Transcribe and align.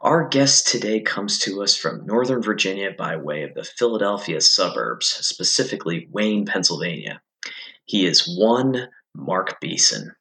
Our 0.00 0.28
guest 0.28 0.66
today 0.66 1.00
comes 1.00 1.38
to 1.40 1.62
us 1.62 1.76
from 1.76 2.04
Northern 2.06 2.42
Virginia 2.42 2.90
by 2.96 3.16
way 3.16 3.42
of 3.42 3.54
the 3.54 3.64
Philadelphia 3.64 4.40
suburbs, 4.40 5.06
specifically 5.06 6.08
Wayne, 6.10 6.46
Pennsylvania. 6.46 7.20
He 7.84 8.06
is 8.06 8.28
one 8.38 8.88
Mark 9.14 9.60
Beeson. 9.60 10.12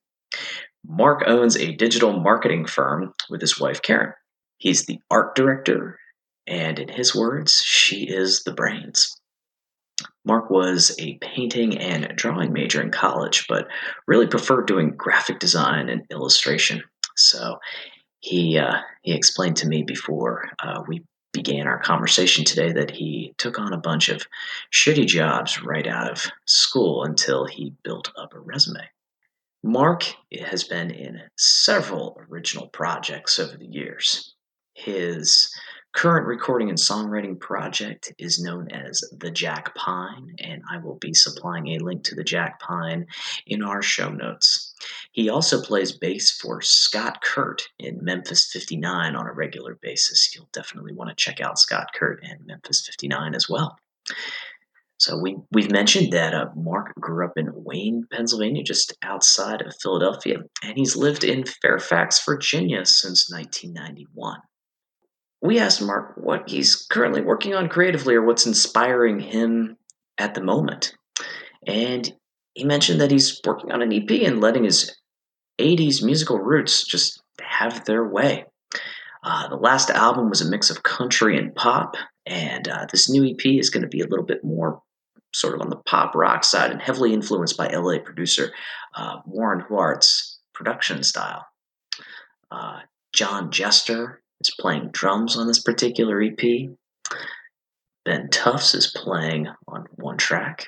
Mark 0.86 1.23
owns 1.27 1.55
a 1.55 1.75
digital 1.75 2.19
marketing 2.19 2.66
firm 2.66 3.14
with 3.30 3.41
his 3.41 3.59
wife 3.59 3.81
Karen. 3.81 4.14
He's 4.58 4.86
the 4.86 4.99
art 5.09 5.36
director, 5.36 5.99
and 6.47 6.80
in 6.80 6.89
his 6.89 7.16
words, 7.16 7.61
she 7.64 8.03
is 8.08 8.44
the 8.44 8.53
brains. 8.53 9.16
Mark 10.25 10.49
was 10.49 10.95
a 10.99 11.17
painting 11.19 11.77
and 11.77 12.16
drawing 12.16 12.53
major 12.53 12.81
in 12.81 12.91
college, 12.91 13.45
but 13.47 13.67
really 14.08 14.27
preferred 14.27 14.67
doing 14.67 14.95
graphic 14.95 15.39
design 15.39 15.89
and 15.89 16.03
illustration. 16.11 16.81
So 17.16 17.58
he 18.23 18.57
uh, 18.57 18.77
he 19.02 19.13
explained 19.13 19.57
to 19.57 19.67
me 19.67 19.83
before 19.83 20.49
uh, 20.59 20.81
we 20.88 21.03
began 21.33 21.67
our 21.67 21.79
conversation 21.79 22.45
today 22.45 22.71
that 22.71 22.89
he 22.89 23.33
took 23.38 23.59
on 23.59 23.73
a 23.73 23.77
bunch 23.77 24.07
of 24.07 24.25
shitty 24.71 25.05
jobs 25.05 25.61
right 25.61 25.88
out 25.88 26.09
of 26.09 26.25
school 26.45 27.03
until 27.03 27.45
he 27.45 27.73
built 27.83 28.11
up 28.17 28.33
a 28.33 28.39
resume. 28.39 28.88
Mark 29.61 30.05
has 30.45 30.63
been 30.63 30.89
in 30.91 31.21
several 31.38 32.17
original 32.30 32.67
projects 32.67 33.39
over 33.39 33.57
the 33.57 33.65
years. 33.65 34.35
His 34.73 35.53
current 35.94 36.25
recording 36.25 36.69
and 36.69 36.77
songwriting 36.77 37.39
project 37.39 38.11
is 38.17 38.44
known 38.44 38.69
as 38.72 39.03
The 39.17 39.30
Jack 39.30 39.73
Pine, 39.75 40.36
and 40.39 40.61
I 40.69 40.77
will 40.77 40.95
be 40.95 41.13
supplying 41.13 41.67
a 41.67 41.77
link 41.77 42.03
to 42.05 42.16
The 42.16 42.23
Jack 42.23 42.59
Pine 42.59 43.05
in 43.45 43.63
our 43.63 43.81
show 43.81 44.09
notes. 44.09 44.73
He 45.11 45.30
also 45.30 45.61
plays 45.61 45.91
bass 45.91 46.31
for 46.31 46.61
Scott 46.61 47.21
Kurt 47.21 47.69
in 47.77 48.03
Memphis 48.03 48.52
59 48.52 49.16
on 49.16 49.27
a 49.27 49.33
regular 49.33 49.75
basis. 49.81 50.33
You'll 50.36 50.49
definitely 50.52 50.94
want 50.94 51.09
to 51.09 51.16
check 51.16 51.39
out 51.39 51.59
Scott 51.59 51.88
Kurt 51.95 52.23
and 52.23 52.45
Memphis 52.45 52.86
59 52.86 53.36
as 53.36 53.47
well. 53.47 53.77
So 54.97 55.17
we 55.17 55.38
we've 55.52 55.71
mentioned 55.71 56.11
that 56.14 56.33
uh, 56.33 56.47
Mark 56.55 56.94
grew 56.95 57.25
up 57.25 57.38
in 57.38 57.52
Wayne, 57.53 58.08
Pennsylvania, 58.11 58.64
just 58.64 58.95
outside 59.03 59.61
of 59.61 59.75
Philadelphia, 59.81 60.39
and 60.64 60.77
he's 60.77 60.95
lived 60.95 61.23
in 61.23 61.45
Fairfax, 61.45 62.23
Virginia 62.25 62.86
since 62.86 63.30
1991 63.30 64.39
we 65.43 65.59
asked 65.59 65.81
Mark 65.81 66.14
what 66.15 66.48
he's 66.48 66.87
currently 66.89 67.21
working 67.21 67.54
on 67.54 67.67
creatively 67.67 68.15
or 68.15 68.23
what's 68.23 68.48
inspiring 68.48 69.20
him 69.20 69.77
at 70.17 70.36
the 70.36 70.42
moment. 70.42 70.95
And 71.67 72.11
he 72.54 72.64
mentioned 72.64 73.02
that 73.02 73.11
he's 73.11 73.42
working 73.45 73.71
on 73.71 73.81
an 73.81 73.92
EP 73.92 74.09
and 74.26 74.39
letting 74.39 74.64
his 74.64 74.95
80s 75.59 76.02
musical 76.02 76.39
roots 76.39 76.86
just 76.86 77.21
have 77.42 77.83
their 77.83 78.08
way. 78.08 78.45
Uh, 79.21 79.49
the 79.49 79.58
last 79.58 79.89
album 79.89 80.30
was 80.30 80.42
a 80.42 80.49
mix 80.49 80.70
of 80.70 80.83
country 80.83 81.37
and 81.37 81.54
pop, 81.55 81.95
and 82.25 82.67
uh, 82.70 82.86
this 82.92 83.10
new 83.10 83.25
EP 83.25 83.45
is 83.45 83.70
going 83.70 83.83
to 83.83 83.89
be 83.89 84.02
a 84.02 84.08
little 84.08 84.25
bit 84.25 84.43
more 84.43 84.81
sort 85.33 85.55
of 85.55 85.61
on 85.61 85.70
the 85.70 85.77
pop 85.77 86.15
rock 86.15 86.45
side 86.45 86.71
and 86.71 86.81
heavily 86.81 87.14
influenced 87.14 87.58
by 87.58 87.67
LA 87.67 87.98
producer 87.99 88.54
uh, 88.95 89.17
Warren 89.25 89.65
Huart's 89.67 90.39
production 90.54 91.04
style. 91.04 91.45
Uh, 92.52 92.80
John 93.14 93.52
Jester 93.52 94.23
is 94.43 94.55
playing 94.59 94.89
drums 94.92 95.37
on 95.37 95.48
this 95.48 95.61
particular 95.61 96.21
EP. 96.21 96.70
Ben 98.05 98.30
Tufts 98.30 98.73
is 98.76 98.93
playing 98.95 99.48
on 99.67 99.86
one 99.95 100.17
track. 100.17 100.67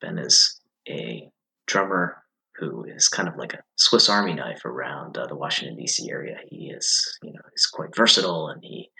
Ben 0.00 0.18
is 0.18 0.60
a 0.88 1.30
drummer 1.66 2.22
who 2.56 2.84
is 2.84 3.08
kind 3.08 3.28
of 3.28 3.36
like 3.36 3.54
a 3.54 3.62
Swiss 3.76 4.08
Army 4.08 4.34
knife 4.34 4.64
around 4.64 5.16
uh, 5.16 5.26
the 5.26 5.36
Washington 5.36 5.76
D.C. 5.76 6.10
area. 6.10 6.36
He 6.48 6.70
is, 6.70 7.18
you 7.22 7.32
know, 7.32 7.40
he's 7.50 7.66
quite 7.66 7.94
versatile 7.94 8.48
and 8.48 8.62
he 8.62 8.90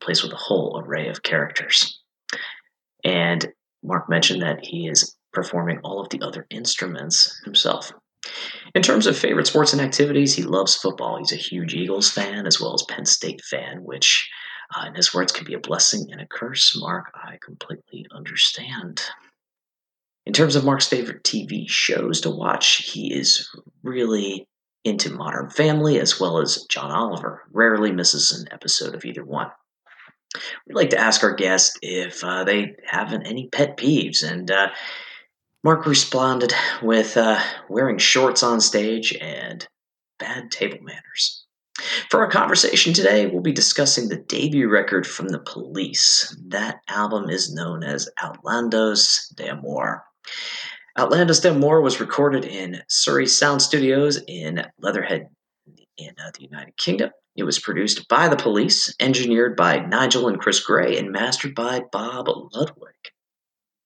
plays 0.00 0.22
with 0.22 0.32
a 0.32 0.36
whole 0.36 0.82
array 0.82 1.08
of 1.08 1.22
characters. 1.22 2.00
And 3.04 3.48
Mark 3.82 4.08
mentioned 4.08 4.42
that 4.42 4.64
he 4.64 4.88
is 4.88 5.16
performing 5.32 5.80
all 5.84 6.00
of 6.00 6.08
the 6.10 6.20
other 6.22 6.46
instruments 6.50 7.40
himself. 7.44 7.92
In 8.74 8.82
terms 8.82 9.06
of 9.06 9.18
favorite 9.18 9.46
sports 9.46 9.72
and 9.72 9.82
activities, 9.82 10.34
he 10.34 10.42
loves 10.42 10.76
football. 10.76 11.18
He's 11.18 11.32
a 11.32 11.36
huge 11.36 11.74
Eagles 11.74 12.10
fan 12.10 12.46
as 12.46 12.60
well 12.60 12.74
as 12.74 12.84
Penn 12.84 13.06
State 13.06 13.42
fan, 13.42 13.82
which, 13.82 14.30
uh, 14.76 14.86
in 14.86 14.94
his 14.94 15.12
words, 15.12 15.32
can 15.32 15.44
be 15.44 15.54
a 15.54 15.58
blessing 15.58 16.08
and 16.12 16.20
a 16.20 16.26
curse. 16.26 16.76
Mark, 16.78 17.12
I 17.14 17.38
completely 17.42 18.06
understand. 18.14 19.02
In 20.26 20.32
terms 20.32 20.54
of 20.54 20.64
Mark's 20.64 20.86
favorite 20.86 21.24
TV 21.24 21.68
shows 21.68 22.20
to 22.20 22.30
watch, 22.30 22.76
he 22.92 23.12
is 23.12 23.48
really 23.82 24.46
into 24.84 25.10
Modern 25.10 25.50
Family 25.50 25.98
as 25.98 26.20
well 26.20 26.38
as 26.38 26.64
John 26.70 26.90
Oliver. 26.90 27.42
Rarely 27.52 27.92
misses 27.92 28.30
an 28.30 28.46
episode 28.52 28.94
of 28.94 29.04
either 29.04 29.24
one. 29.24 29.50
We'd 30.66 30.76
like 30.76 30.90
to 30.90 30.98
ask 30.98 31.24
our 31.24 31.34
guests 31.34 31.76
if 31.82 32.22
uh, 32.22 32.44
they 32.44 32.76
have 32.86 33.12
any 33.12 33.48
pet 33.48 33.76
peeves, 33.76 34.22
and 34.22 34.50
uh, 34.50 34.68
Mark 35.62 35.84
responded 35.84 36.54
with 36.82 37.18
uh, 37.18 37.38
wearing 37.68 37.98
shorts 37.98 38.42
on 38.42 38.62
stage 38.62 39.14
and 39.20 39.66
bad 40.18 40.50
table 40.50 40.78
manners. 40.80 41.44
For 42.08 42.20
our 42.20 42.30
conversation 42.30 42.94
today, 42.94 43.26
we'll 43.26 43.42
be 43.42 43.52
discussing 43.52 44.08
the 44.08 44.16
debut 44.16 44.70
record 44.70 45.06
from 45.06 45.28
the 45.28 45.38
police. 45.38 46.34
That 46.48 46.80
album 46.88 47.28
is 47.28 47.52
known 47.52 47.82
as 47.82 48.08
Outlandos 48.22 49.34
d'Amour. 49.34 50.02
Outlandos 50.98 51.42
d'Amour 51.42 51.82
was 51.82 52.00
recorded 52.00 52.46
in 52.46 52.82
Surrey 52.88 53.26
Sound 53.26 53.60
Studios 53.60 54.18
in 54.28 54.66
Leatherhead, 54.78 55.28
in 55.98 56.14
uh, 56.18 56.30
the 56.38 56.44
United 56.44 56.76
Kingdom. 56.78 57.10
It 57.36 57.44
was 57.44 57.58
produced 57.58 58.08
by 58.08 58.28
the 58.28 58.36
police, 58.36 58.94
engineered 58.98 59.56
by 59.56 59.78
Nigel 59.78 60.28
and 60.28 60.38
Chris 60.40 60.60
Gray, 60.60 60.98
and 60.98 61.12
mastered 61.12 61.54
by 61.54 61.82
Bob 61.92 62.28
Ludwig. 62.28 63.12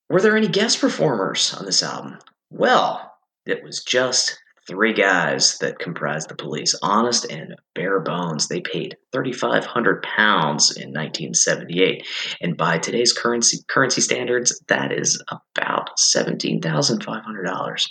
Were 0.09 0.21
there 0.21 0.37
any 0.37 0.47
guest 0.47 0.79
performers 0.79 1.53
on 1.53 1.65
this 1.65 1.81
album? 1.81 2.19
Well, 2.51 3.13
it 3.45 3.63
was 3.63 3.83
just 3.83 4.39
three 4.67 4.93
guys 4.93 5.57
that 5.59 5.79
comprised 5.79 6.29
the 6.29 6.35
police, 6.35 6.75
honest 6.81 7.25
and 7.25 7.55
bare 7.73 7.99
bones. 7.99 8.47
They 8.47 8.61
paid 8.61 8.97
3,500 9.13 10.03
pounds 10.03 10.71
in 10.75 10.89
1978, 10.89 12.07
and 12.41 12.57
by 12.57 12.77
today's 12.77 13.13
currency 13.13 13.59
currency 13.67 14.01
standards, 14.01 14.59
that 14.67 14.91
is 14.91 15.21
about 15.29 15.97
$17,500. 15.97 17.85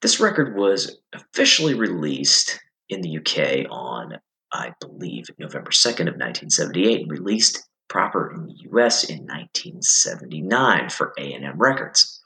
This 0.00 0.20
record 0.20 0.56
was 0.56 0.98
officially 1.12 1.74
released 1.74 2.60
in 2.88 3.00
the 3.00 3.18
UK 3.18 3.70
on, 3.70 4.18
I 4.52 4.72
believe, 4.80 5.26
November 5.38 5.70
2nd 5.70 6.08
of 6.08 6.16
1978, 6.16 7.02
and 7.02 7.10
released 7.10 7.67
proper 7.88 8.32
in 8.32 8.46
the 8.46 8.54
US 8.70 9.04
in 9.04 9.18
1979 9.26 10.90
for 10.90 11.12
A&M 11.18 11.58
Records. 11.58 12.22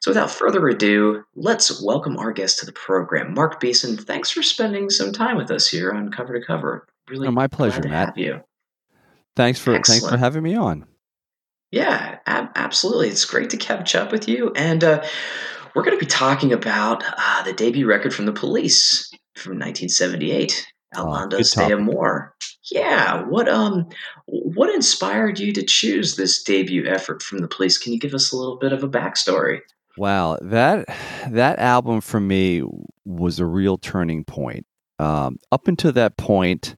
So 0.00 0.10
without 0.10 0.30
further 0.30 0.68
ado, 0.68 1.24
let's 1.34 1.82
welcome 1.82 2.18
our 2.18 2.32
guest 2.32 2.58
to 2.60 2.66
the 2.66 2.72
program. 2.72 3.34
Mark 3.34 3.60
Beeson, 3.60 3.96
thanks 3.96 4.30
for 4.30 4.42
spending 4.42 4.90
some 4.90 5.12
time 5.12 5.36
with 5.36 5.50
us 5.50 5.68
here 5.68 5.90
on 5.90 6.10
Cover 6.10 6.38
to 6.38 6.44
Cover. 6.44 6.86
Really 7.08 7.28
oh, 7.28 7.32
my 7.32 7.46
pleasure, 7.46 7.82
Matt. 7.82 8.08
Have 8.08 8.18
you. 8.18 8.40
Thanks 9.34 9.58
for 9.58 9.74
Excellent. 9.74 10.02
thanks 10.02 10.12
for 10.12 10.18
having 10.18 10.42
me 10.42 10.54
on. 10.54 10.86
Yeah, 11.70 12.18
ab- 12.26 12.52
absolutely. 12.54 13.08
It's 13.08 13.24
great 13.24 13.50
to 13.50 13.56
catch 13.56 13.94
up 13.94 14.12
with 14.12 14.28
you 14.28 14.52
and 14.54 14.84
uh, 14.84 15.04
we're 15.74 15.82
going 15.82 15.98
to 15.98 16.04
be 16.04 16.10
talking 16.10 16.52
about 16.54 17.04
uh, 17.06 17.42
the 17.42 17.52
debut 17.52 17.86
record 17.86 18.14
from 18.14 18.24
the 18.24 18.32
Police 18.32 19.10
from 19.34 19.52
1978, 19.58 20.66
Outlandos 20.96 21.54
d'Amour. 21.54 22.34
Yeah, 22.70 23.22
what 23.24 23.48
um, 23.48 23.88
what 24.26 24.74
inspired 24.74 25.38
you 25.38 25.52
to 25.52 25.62
choose 25.62 26.16
this 26.16 26.42
debut 26.42 26.86
effort 26.86 27.22
from 27.22 27.38
the 27.38 27.48
Police? 27.48 27.78
Can 27.78 27.92
you 27.92 27.98
give 27.98 28.14
us 28.14 28.32
a 28.32 28.36
little 28.36 28.56
bit 28.56 28.72
of 28.72 28.82
a 28.82 28.88
backstory? 28.88 29.60
Wow, 29.96 30.38
that 30.42 30.86
that 31.30 31.58
album 31.58 32.00
for 32.00 32.20
me 32.20 32.62
was 33.04 33.38
a 33.38 33.46
real 33.46 33.78
turning 33.78 34.24
point. 34.24 34.66
Um, 34.98 35.38
up 35.52 35.68
until 35.68 35.92
that 35.92 36.16
point 36.16 36.76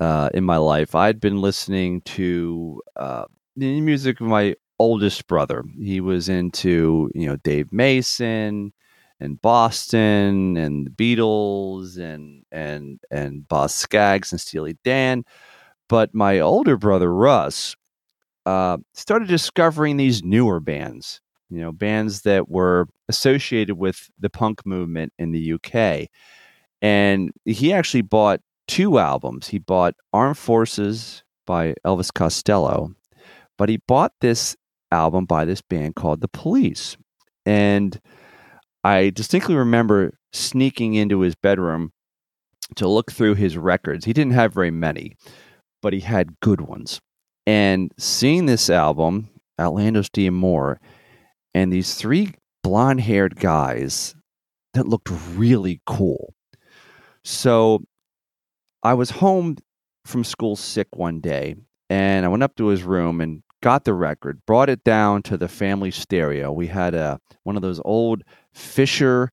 uh, 0.00 0.30
in 0.32 0.44
my 0.44 0.56
life, 0.56 0.94
I'd 0.94 1.20
been 1.20 1.40
listening 1.40 2.00
to 2.02 2.80
uh, 2.96 3.24
the 3.56 3.80
music 3.80 4.20
of 4.20 4.26
my 4.26 4.56
oldest 4.78 5.26
brother. 5.26 5.62
He 5.78 6.00
was 6.00 6.28
into 6.28 7.10
you 7.14 7.26
know 7.26 7.36
Dave 7.36 7.72
Mason 7.72 8.72
and 9.20 9.40
Boston 9.40 10.56
and 10.56 10.86
the 10.86 10.90
Beatles 10.90 11.98
and 11.98 12.44
and 12.50 13.00
and 13.10 13.46
Boz 13.48 13.74
Scaggs 13.74 14.32
and 14.32 14.40
Steely 14.40 14.76
Dan. 14.84 15.24
But 15.88 16.14
my 16.14 16.40
older 16.40 16.76
brother 16.76 17.12
Russ 17.12 17.76
uh, 18.46 18.78
started 18.94 19.28
discovering 19.28 19.96
these 19.96 20.22
newer 20.22 20.60
bands, 20.60 21.20
you 21.50 21.60
know, 21.60 21.72
bands 21.72 22.22
that 22.22 22.48
were 22.48 22.88
associated 23.08 23.76
with 23.76 24.10
the 24.18 24.30
punk 24.30 24.64
movement 24.66 25.12
in 25.18 25.32
the 25.32 25.52
UK. 25.52 26.08
And 26.80 27.30
he 27.44 27.72
actually 27.72 28.02
bought 28.02 28.40
two 28.66 28.98
albums. 28.98 29.48
He 29.48 29.58
bought 29.58 29.94
Armed 30.12 30.38
Forces 30.38 31.22
by 31.46 31.74
Elvis 31.86 32.12
Costello, 32.12 32.94
but 33.58 33.68
he 33.68 33.78
bought 33.86 34.12
this 34.20 34.56
album 34.90 35.24
by 35.24 35.44
this 35.44 35.62
band 35.62 35.94
called 35.94 36.20
The 36.20 36.28
Police. 36.28 36.96
And 37.44 38.00
I 38.84 39.10
distinctly 39.10 39.54
remember 39.54 40.18
sneaking 40.32 40.94
into 40.94 41.20
his 41.20 41.34
bedroom 41.34 41.92
to 42.76 42.88
look 42.88 43.12
through 43.12 43.34
his 43.34 43.56
records. 43.56 44.04
He 44.04 44.12
didn't 44.12 44.32
have 44.32 44.54
very 44.54 44.70
many, 44.70 45.16
but 45.80 45.92
he 45.92 46.00
had 46.00 46.40
good 46.40 46.60
ones. 46.60 47.00
And 47.46 47.92
seeing 47.98 48.46
this 48.46 48.70
album, 48.70 49.28
Outlandos 49.60 50.10
D'Amour, 50.10 50.80
and 51.54 51.72
these 51.72 51.94
three 51.94 52.34
blonde 52.62 53.00
haired 53.00 53.36
guys 53.36 54.14
that 54.74 54.88
looked 54.88 55.10
really 55.34 55.80
cool. 55.86 56.34
So 57.24 57.84
I 58.82 58.94
was 58.94 59.10
home 59.10 59.58
from 60.04 60.24
school 60.24 60.56
sick 60.56 60.88
one 60.96 61.20
day 61.20 61.56
and 61.90 62.24
I 62.24 62.28
went 62.28 62.42
up 62.42 62.56
to 62.56 62.66
his 62.66 62.82
room 62.82 63.20
and 63.20 63.42
got 63.62 63.84
the 63.84 63.94
record, 63.94 64.40
brought 64.46 64.68
it 64.68 64.82
down 64.82 65.22
to 65.22 65.36
the 65.36 65.48
family 65.48 65.90
stereo. 65.90 66.50
We 66.50 66.66
had 66.66 66.94
a 66.94 67.20
one 67.44 67.56
of 67.56 67.62
those 67.62 67.80
old 67.84 68.22
Fisher 68.52 69.30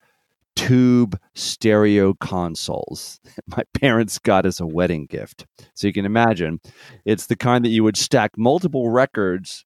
tube 0.56 1.18
stereo 1.36 2.14
consoles 2.16 3.22
my 3.48 3.64
parents 3.80 4.20
got 4.20 4.46
as 4.46 4.60
a 4.60 4.66
wedding 4.66 5.06
gift. 5.06 5.46
So 5.74 5.88
you 5.88 5.94
can 5.94 6.06
imagine 6.06 6.60
it's 7.06 7.28
the 7.28 7.38
kind 7.38 7.64
that 7.64 7.70
you 7.70 7.84
would 7.84 7.96
stack 7.96 8.38
multiple 8.38 8.90
records 8.90 9.66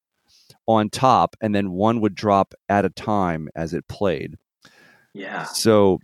on 0.67 0.89
top 0.89 1.35
and 1.41 1.53
then 1.55 1.71
one 1.71 1.99
would 2.01 2.15
drop 2.15 2.53
at 2.69 2.85
a 2.85 2.89
time 2.89 3.49
as 3.55 3.73
it 3.73 3.87
played. 3.87 4.37
Yeah. 5.13 5.45
So 5.45 5.99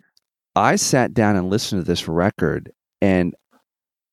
I 0.56 0.76
sat 0.76 1.14
down 1.14 1.36
and 1.36 1.50
listened 1.50 1.82
to 1.82 1.88
this 1.88 2.08
record 2.08 2.72
and 3.02 3.36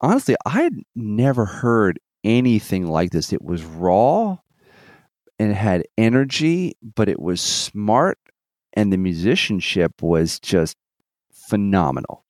honestly 0.00 0.36
I 0.44 0.62
had 0.62 0.74
never 0.94 1.46
heard 1.46 1.98
anything 2.22 2.86
like 2.86 3.12
this. 3.12 3.32
It 3.32 3.42
was 3.42 3.64
raw 3.64 4.36
and 5.38 5.50
it 5.50 5.56
had 5.56 5.86
energy, 5.96 6.76
but 6.94 7.08
it 7.08 7.20
was 7.20 7.40
smart 7.40 8.18
and 8.76 8.92
the 8.92 8.98
musicianship 8.98 10.02
was 10.02 10.38
just 10.38 10.76
phenomenal. 11.32 12.24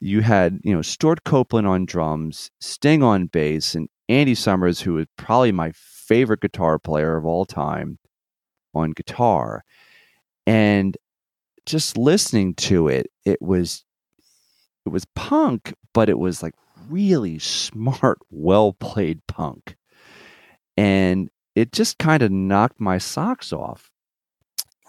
You 0.00 0.22
had, 0.22 0.58
you 0.64 0.74
know, 0.74 0.82
Stewart 0.82 1.24
Copeland 1.24 1.66
on 1.66 1.84
drums, 1.84 2.50
Sting 2.60 3.02
on 3.02 3.26
bass, 3.26 3.74
and 3.74 3.88
Andy 4.08 4.34
Summers, 4.34 4.80
who 4.80 4.98
is 4.98 5.06
probably 5.16 5.52
my 5.52 5.72
favorite 5.74 6.40
guitar 6.40 6.78
player 6.78 7.16
of 7.16 7.26
all 7.26 7.44
time, 7.44 7.98
on 8.74 8.90
guitar. 8.90 9.64
And 10.46 10.96
just 11.66 11.96
listening 11.96 12.54
to 12.54 12.88
it, 12.88 13.06
it 13.24 13.40
was 13.40 13.84
it 14.84 14.90
was 14.90 15.06
punk, 15.14 15.72
but 15.94 16.10
it 16.10 16.18
was 16.18 16.42
like 16.42 16.54
really 16.88 17.38
smart, 17.38 18.18
well 18.30 18.72
played 18.72 19.26
punk. 19.26 19.76
And 20.76 21.30
it 21.54 21.72
just 21.72 21.98
kind 21.98 22.22
of 22.22 22.30
knocked 22.30 22.80
my 22.80 22.98
socks 22.98 23.52
off 23.52 23.93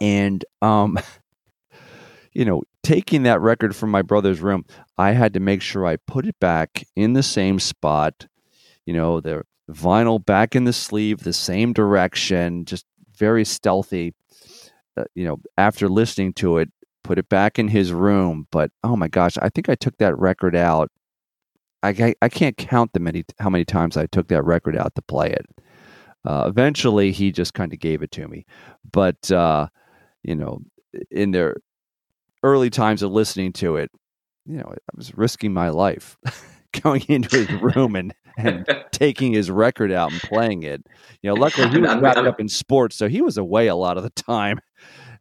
and 0.02 0.46
um 0.62 0.98
you 2.34 2.46
know 2.46 2.64
taking 2.84 3.24
that 3.24 3.42
record 3.42 3.76
from 3.76 3.90
my 3.90 4.02
brother's 4.02 4.42
room 4.42 4.66
i 4.98 5.12
had 5.12 5.34
to 5.34 5.40
make 5.40 5.62
sure 5.62 5.86
i 5.86 5.96
put 5.96 6.26
it 6.26 6.40
back 6.40 6.86
in 6.96 7.14
the 7.14 7.24
same 7.24 7.60
spot 7.60 8.28
you 8.86 8.94
know 8.94 9.20
the 9.20 9.44
vinyl 9.72 10.24
back 10.24 10.56
in 10.56 10.66
the 10.66 10.74
sleeve 10.74 11.20
the 11.20 11.34
same 11.34 11.74
direction 11.74 12.66
just 12.66 12.86
very 13.18 13.46
stealthy. 13.46 14.14
Uh, 14.98 15.04
you 15.14 15.26
know 15.26 15.38
after 15.58 15.90
listening 15.90 16.32
to 16.34 16.58
it 16.58 16.70
put 17.04 17.18
it 17.18 17.28
back 17.28 17.60
in 17.60 17.68
his 17.68 17.92
room 17.92 18.48
but 18.52 18.72
oh 18.84 18.96
my 18.96 19.08
gosh 19.08 19.38
i 19.42 19.50
think 19.50 19.68
i 19.70 19.76
took 19.76 19.98
that 19.98 20.18
record 20.18 20.56
out. 20.56 20.90
I 21.84 22.16
i 22.22 22.30
can't 22.30 22.58
count 22.58 22.94
the 22.94 23.00
many 23.00 23.26
how 23.40 23.50
many 23.50 23.66
times 23.66 23.98
i 23.98 24.06
took 24.06 24.28
that 24.30 24.44
record 24.44 24.78
out 24.78 24.96
to 24.96 25.02
play 25.02 25.32
it. 25.32 25.46
Uh, 26.24 26.46
eventually 26.48 27.12
he 27.12 27.32
just 27.32 27.54
kind 27.54 27.74
of 27.74 27.80
gave 27.80 28.02
it 28.02 28.12
to 28.12 28.28
me. 28.28 28.46
But 28.90 29.30
uh 29.32 29.68
you 30.26 30.36
know, 30.36 30.60
in 31.12 31.32
their 31.32 31.58
early 32.44 32.70
times 32.70 33.02
of 33.02 33.12
listening 33.12 33.54
to 33.54 33.78
it, 33.78 33.92
you 34.46 34.58
know, 34.58 34.72
I 34.72 34.96
was 34.96 35.16
risking 35.16 35.54
my 35.54 35.70
life 35.70 36.18
going 36.84 37.04
into 37.08 37.46
his 37.46 37.62
room 37.62 37.96
and, 37.96 38.14
and 38.38 38.66
taking 38.92 39.34
his 39.34 39.50
record 39.52 39.92
out 39.92 40.12
and 40.12 40.22
playing 40.22 40.64
it. 40.64 40.86
You 41.22 41.30
know, 41.30 41.36
luckily 41.36 41.70
he 41.70 41.78
was 41.82 41.90
I'm, 41.90 42.02
wrapped 42.02 42.18
I'm, 42.18 42.28
up 42.28 42.40
in 42.40 42.50
sports, 42.50 42.96
so 42.96 43.08
he 43.08 43.22
was 43.22 43.38
away 43.38 43.68
a 43.68 43.76
lot 43.76 43.98
of 43.98 44.04
the 44.04 44.10
time. 44.10 44.60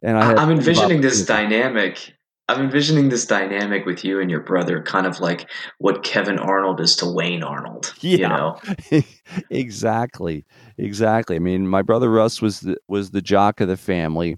And 0.01 0.17
I 0.17 0.41
am 0.41 0.51
envisioning 0.51 1.01
this 1.01 1.25
dynamic. 1.25 2.13
I'm 2.47 2.61
envisioning 2.61 3.09
this 3.09 3.25
dynamic 3.25 3.87
with 3.87 4.05
you 4.05 4.19
and 4.19 4.29
your 4.29 4.41
brother, 4.41 4.83
kind 4.83 5.07
of 5.07 5.19
like 5.19 5.49
what 5.79 6.03
Kevin 6.03 6.37
Arnold 6.37 6.79
is 6.79 6.95
to 6.97 7.11
Wayne 7.11 7.41
Arnold. 7.41 7.91
Yeah, 8.01 8.17
you 8.17 8.27
know? 8.27 9.03
exactly, 9.49 10.45
exactly. 10.77 11.37
I 11.37 11.39
mean, 11.39 11.67
my 11.67 11.81
brother 11.81 12.11
Russ 12.11 12.43
was 12.43 12.59
the, 12.59 12.77
was 12.87 13.09
the 13.09 13.21
jock 13.21 13.61
of 13.61 13.67
the 13.67 13.77
family 13.77 14.37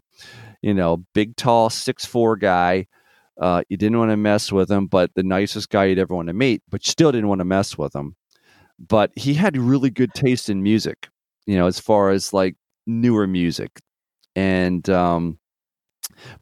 you 0.62 0.74
know, 0.74 1.06
big, 1.14 1.36
tall, 1.36 1.70
six 1.70 2.06
four 2.06 2.36
guy. 2.36 2.88
Uh, 3.40 3.64
you 3.70 3.78
didn't 3.78 4.00
want 4.00 4.12
to 4.12 4.18
mess 4.18 4.52
with 4.52 4.70
him, 4.70 4.88
but 4.88 5.12
the 5.16 5.24
nicest 5.24 5.70
guy 5.70 5.86
you'd 5.86 6.00
ever 6.00 6.16
want 6.16 6.28
to 6.28 6.34
meet, 6.34 6.64
but 6.70 6.86
still 6.86 7.12
didn't 7.12 7.28
want 7.28 7.40
to 7.40 7.46
mess 7.46 7.78
with 7.78 7.96
him. 7.96 8.16
But 8.80 9.12
he 9.16 9.34
had 9.36 9.58
really 9.58 9.90
good 9.90 10.14
taste 10.14 10.50
in 10.50 10.64
music, 10.64 11.08
you 11.46 11.56
know, 11.56 11.68
as 11.68 11.80
far 11.80 12.10
as 12.12 12.34
like 12.34 12.56
newer 12.88 13.28
music. 13.28 13.80
And 14.36 14.88
um, 14.90 15.40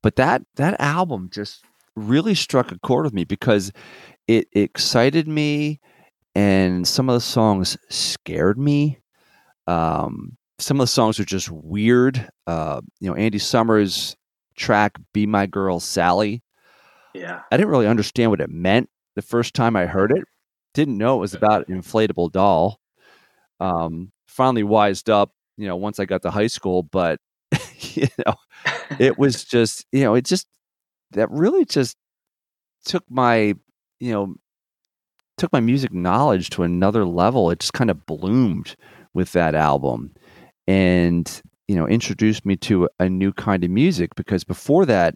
but 0.02 0.16
that 0.18 0.44
that 0.56 0.80
album 0.80 1.30
just 1.32 1.64
really 1.96 2.36
struck 2.36 2.72
a 2.72 2.80
chord 2.80 3.06
with 3.06 3.14
me 3.14 3.24
because 3.24 3.72
it 4.28 4.48
excited 4.54 5.28
me 5.28 5.80
and 6.36 6.88
some 6.88 7.10
of 7.10 7.14
the 7.14 7.22
songs 7.22 7.78
scared 7.90 8.58
me. 8.58 9.00
Um, 9.68 10.38
some 10.60 10.80
of 10.80 10.84
the 10.84 10.88
songs 10.88 11.20
are 11.20 11.26
just 11.26 11.50
weird. 11.52 12.30
Uh, 12.48 12.82
you 13.00 13.10
know, 13.10 13.16
Andy 13.16 13.40
Summers 13.40 14.16
track 14.56 14.98
"Be 15.14 15.26
My 15.26 15.46
Girl, 15.46 15.80
Sally." 15.80 16.44
Yeah, 17.14 17.42
I 17.52 17.58
didn't 17.58 17.70
really 17.70 17.88
understand 17.88 18.32
what 18.32 18.42
it 18.42 18.50
meant 18.50 18.90
the 19.16 19.22
first 19.22 19.54
time 19.54 19.76
I 19.76 19.86
heard 19.86 20.12
it. 20.12 20.24
Didn't 20.74 20.98
know 20.98 21.18
it 21.18 21.22
was 21.22 21.34
about 21.34 21.68
an 21.68 21.82
inflatable 21.82 22.32
doll. 22.32 22.80
Um, 23.60 24.12
finally 24.28 24.64
wised 24.64 25.10
up, 25.10 25.32
you 25.58 25.68
know, 25.68 25.76
once 25.78 26.00
I 26.00 26.06
got 26.06 26.22
to 26.24 26.32
high 26.32 26.48
school. 26.48 26.84
But 26.84 27.20
you 27.80 28.08
know, 28.26 28.36
it 29.00 29.18
was 29.18 29.44
just, 29.44 29.86
you 29.92 30.04
know, 30.04 30.16
it 30.16 30.26
just 30.26 30.48
that 31.12 31.32
really 31.32 31.66
just 31.66 31.96
took 32.84 33.04
my, 33.10 33.56
you 34.00 34.12
know, 34.12 34.36
took 35.38 35.52
my 35.54 35.62
music 35.62 35.94
knowledge 35.94 36.50
to 36.52 36.64
another 36.64 37.06
level. 37.06 37.50
It 37.52 37.60
just 37.60 37.74
kind 37.74 37.90
of 37.90 38.06
bloomed 38.06 38.76
with 39.14 39.32
that 39.32 39.56
album 39.56 40.14
and 40.68 41.42
you 41.68 41.76
know 41.76 41.88
introduced 41.88 42.46
me 42.46 42.56
to 42.56 42.90
a 43.00 43.10
new 43.10 43.32
kind 43.34 43.64
of 43.64 43.70
music 43.70 44.16
because 44.16 44.44
before 44.44 44.86
that 44.86 45.16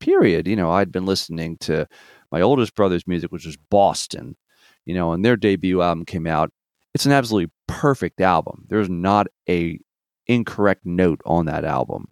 period 0.00 0.46
you 0.46 0.56
know 0.56 0.70
i'd 0.72 0.92
been 0.92 1.06
listening 1.06 1.56
to 1.58 1.86
my 2.30 2.40
oldest 2.40 2.74
brother's 2.74 3.06
music 3.06 3.30
which 3.30 3.46
was 3.46 3.56
boston 3.56 4.36
you 4.84 4.94
know 4.94 5.12
and 5.12 5.24
their 5.24 5.36
debut 5.36 5.82
album 5.82 6.04
came 6.04 6.26
out. 6.26 6.50
It's 6.94 7.06
an 7.06 7.12
absolutely 7.12 7.50
perfect 7.66 8.20
album. 8.20 8.66
There's 8.68 8.90
not 8.90 9.28
a 9.48 9.78
incorrect 10.26 10.84
note 10.84 11.20
on 11.24 11.46
that 11.46 11.64
album. 11.64 12.08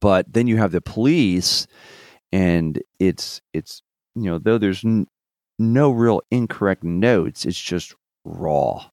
But 0.00 0.32
then 0.32 0.46
you 0.46 0.58
have 0.58 0.72
the 0.72 0.80
police 0.80 1.66
and 2.32 2.82
it's 2.98 3.40
it's 3.52 3.82
you 4.14 4.24
know 4.24 4.38
though 4.38 4.58
there's 4.58 4.84
n- 4.84 5.06
no 5.58 5.90
real 5.90 6.20
incorrect 6.30 6.82
notes 6.82 7.44
it's 7.46 7.60
just 7.60 7.94
raw 8.24 8.84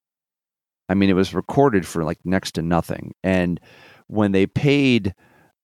I 0.91 0.93
mean, 0.93 1.09
it 1.09 1.13
was 1.13 1.33
recorded 1.33 1.87
for 1.87 2.03
like 2.03 2.19
next 2.25 2.51
to 2.55 2.61
nothing. 2.61 3.15
And 3.23 3.61
when 4.07 4.33
they 4.33 4.45
paid 4.45 5.15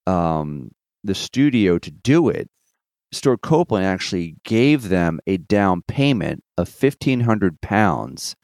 um, 0.05 0.71
the 1.03 1.13
studio 1.13 1.77
to 1.79 1.91
do 1.91 2.29
it, 2.29 2.49
Stewart 3.11 3.41
Copeland 3.41 3.85
actually 3.85 4.37
gave 4.45 4.87
them 4.87 5.19
a 5.27 5.35
down 5.35 5.81
payment 5.81 6.45
of 6.57 6.69
fifteen 6.69 7.19
hundred 7.19 7.59
pounds, 7.59 8.37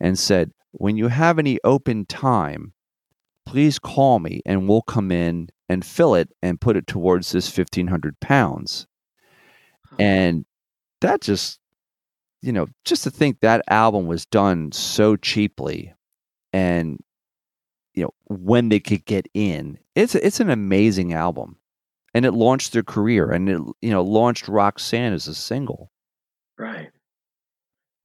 and 0.00 0.18
said, 0.18 0.50
"When 0.72 0.96
you 0.96 1.06
have 1.06 1.38
any 1.38 1.60
open 1.62 2.06
time, 2.06 2.72
please 3.46 3.78
call 3.78 4.18
me, 4.18 4.42
and 4.44 4.68
we'll 4.68 4.82
come 4.82 5.12
in 5.12 5.48
and 5.68 5.84
fill 5.84 6.16
it 6.16 6.28
and 6.42 6.60
put 6.60 6.76
it 6.76 6.88
towards 6.88 7.30
this 7.30 7.48
fifteen 7.48 7.86
hundred 7.86 8.18
pounds." 8.18 8.88
And 9.96 10.44
that 11.02 11.20
just, 11.20 11.60
you 12.42 12.52
know, 12.52 12.66
just 12.84 13.04
to 13.04 13.10
think 13.12 13.40
that 13.40 13.62
album 13.68 14.06
was 14.06 14.26
done 14.26 14.72
so 14.72 15.14
cheaply 15.14 15.94
and 16.52 16.98
you 17.94 18.04
know 18.04 18.14
when 18.26 18.68
they 18.68 18.80
could 18.80 19.04
get 19.04 19.28
in. 19.34 19.78
It's 19.94 20.14
it's 20.14 20.40
an 20.40 20.50
amazing 20.50 21.12
album, 21.12 21.56
and 22.14 22.24
it 22.24 22.32
launched 22.32 22.72
their 22.72 22.82
career, 22.82 23.30
and 23.30 23.48
it 23.48 23.60
you 23.80 23.90
know 23.90 24.02
launched 24.02 24.48
Roxanne 24.48 25.12
as 25.12 25.26
a 25.26 25.34
single. 25.34 25.90
Right. 26.58 26.90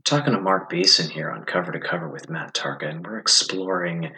talking 0.05 0.33
to 0.33 0.39
Mark 0.39 0.69
Beeson 0.69 1.09
here 1.09 1.29
on 1.29 1.43
Cover 1.43 1.73
to 1.73 1.79
Cover 1.79 2.09
with 2.09 2.29
Matt 2.29 2.53
Tarka, 2.53 2.89
and 2.89 3.05
we're 3.05 3.19
exploring 3.19 4.11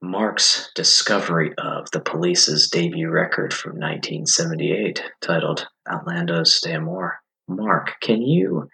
Mark's 0.00 0.70
discovery 0.74 1.52
of 1.58 1.90
the 1.92 2.00
police's 2.00 2.68
debut 2.68 3.08
record 3.08 3.52
from 3.54 3.72
1978 3.72 5.02
titled 5.20 5.66
Outlandos 5.88 6.60
d'Amour. 6.60 7.20
Mark, 7.48 7.94
can 8.00 8.22
you 8.22 8.68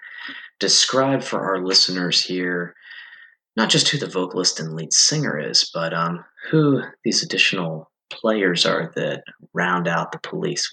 describe 0.58 1.22
for 1.22 1.40
our 1.40 1.64
listeners 1.64 2.22
here 2.22 2.74
not 3.58 3.68
just 3.68 3.88
who 3.88 3.98
the 3.98 4.06
vocalist 4.06 4.58
and 4.58 4.74
lead 4.74 4.92
singer 4.92 5.38
is, 5.38 5.70
but 5.74 5.92
um, 5.92 6.24
who 6.50 6.80
these 7.04 7.22
additional 7.22 7.90
players 8.08 8.64
are 8.64 8.90
that 8.96 9.22
round 9.52 9.86
out 9.86 10.12
the 10.12 10.20
police? 10.20 10.70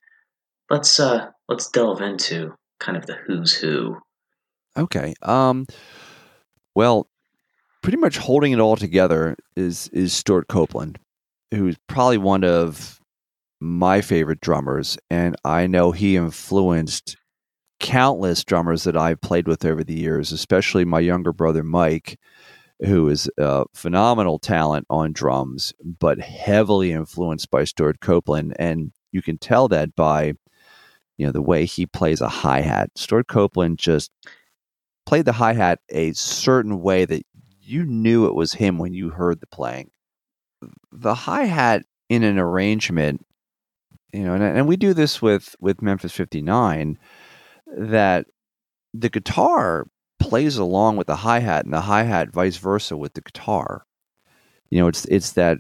Let's 0.69 0.99
uh, 0.99 1.27
let's 1.49 1.69
delve 1.69 2.01
into 2.01 2.53
kind 2.79 2.97
of 2.97 3.05
the 3.07 3.15
who's 3.27 3.53
who 3.53 3.97
Okay. 4.77 5.13
Um, 5.21 5.65
well, 6.75 7.07
pretty 7.81 7.97
much 7.97 8.17
holding 8.17 8.51
it 8.51 8.59
all 8.59 8.75
together 8.75 9.35
is 9.55 9.87
is 9.89 10.13
Stewart 10.13 10.47
Copeland, 10.47 10.99
who's 11.51 11.77
probably 11.87 12.17
one 12.17 12.43
of 12.43 12.99
my 13.61 14.01
favorite 14.01 14.41
drummers, 14.41 14.97
and 15.09 15.35
I 15.45 15.65
know 15.65 15.91
he 15.91 16.17
influenced 16.17 17.17
countless 17.79 18.43
drummers 18.43 18.83
that 18.83 18.97
I've 18.97 19.21
played 19.21 19.47
with 19.47 19.65
over 19.65 19.83
the 19.83 19.93
years, 19.93 20.31
especially 20.31 20.85
my 20.85 20.99
younger 20.99 21.31
brother 21.31 21.63
Mike, 21.63 22.17
who 22.79 23.07
is 23.09 23.29
a 23.37 23.65
phenomenal 23.73 24.39
talent 24.39 24.85
on 24.89 25.13
drums, 25.13 25.73
but 25.83 26.19
heavily 26.19 26.91
influenced 26.91 27.49
by 27.49 27.63
Stewart 27.63 27.99
Copeland, 27.99 28.55
and 28.59 28.91
you 29.11 29.21
can 29.21 29.37
tell 29.37 29.67
that 29.69 29.95
by 29.95 30.33
you 31.17 31.25
know 31.25 31.31
the 31.31 31.41
way 31.41 31.65
he 31.65 31.85
plays 31.85 32.21
a 32.21 32.27
hi 32.27 32.61
hat. 32.61 32.89
Stewart 32.95 33.27
Copeland 33.27 33.79
just 33.79 34.11
played 35.05 35.25
the 35.25 35.33
hi 35.33 35.53
hat 35.53 35.79
a 35.89 36.11
certain 36.13 36.81
way 36.81 37.05
that 37.05 37.23
you 37.61 37.85
knew 37.85 38.25
it 38.25 38.35
was 38.35 38.53
him 38.53 38.77
when 38.77 38.93
you 38.93 39.09
heard 39.09 39.39
the 39.39 39.47
playing. 39.47 39.91
The 40.91 41.15
hi 41.15 41.45
hat 41.45 41.83
in 42.09 42.23
an 42.23 42.37
arrangement, 42.37 43.25
you 44.13 44.23
know, 44.23 44.33
and, 44.33 44.43
and 44.43 44.67
we 44.67 44.75
do 44.75 44.93
this 44.93 45.21
with 45.21 45.55
with 45.59 45.81
Memphis 45.81 46.11
59, 46.11 46.97
that 47.77 48.25
the 48.93 49.09
guitar 49.09 49.85
plays 50.19 50.57
along 50.57 50.97
with 50.97 51.07
the 51.07 51.15
hi 51.17 51.39
hat 51.39 51.65
and 51.65 51.73
the 51.73 51.81
hi 51.81 52.03
hat 52.03 52.31
vice 52.31 52.57
versa 52.57 52.97
with 52.97 53.13
the 53.13 53.21
guitar. 53.21 53.85
You 54.69 54.79
know, 54.79 54.87
it's 54.87 55.05
it's 55.05 55.31
that 55.33 55.59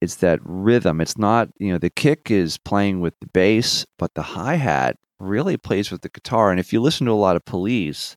it's 0.00 0.16
that 0.16 0.40
rhythm. 0.42 1.00
It's 1.00 1.16
not, 1.16 1.48
you 1.58 1.72
know, 1.72 1.78
the 1.78 1.90
kick 1.90 2.30
is 2.30 2.58
playing 2.58 3.00
with 3.00 3.14
the 3.20 3.28
bass, 3.28 3.86
but 3.98 4.14
the 4.14 4.22
hi 4.22 4.56
hat 4.56 4.96
really 5.20 5.56
plays 5.56 5.90
with 5.90 6.02
the 6.02 6.08
guitar. 6.08 6.50
And 6.50 6.58
if 6.58 6.72
you 6.72 6.80
listen 6.80 7.06
to 7.06 7.12
a 7.12 7.14
lot 7.14 7.36
of 7.36 7.44
police, 7.44 8.16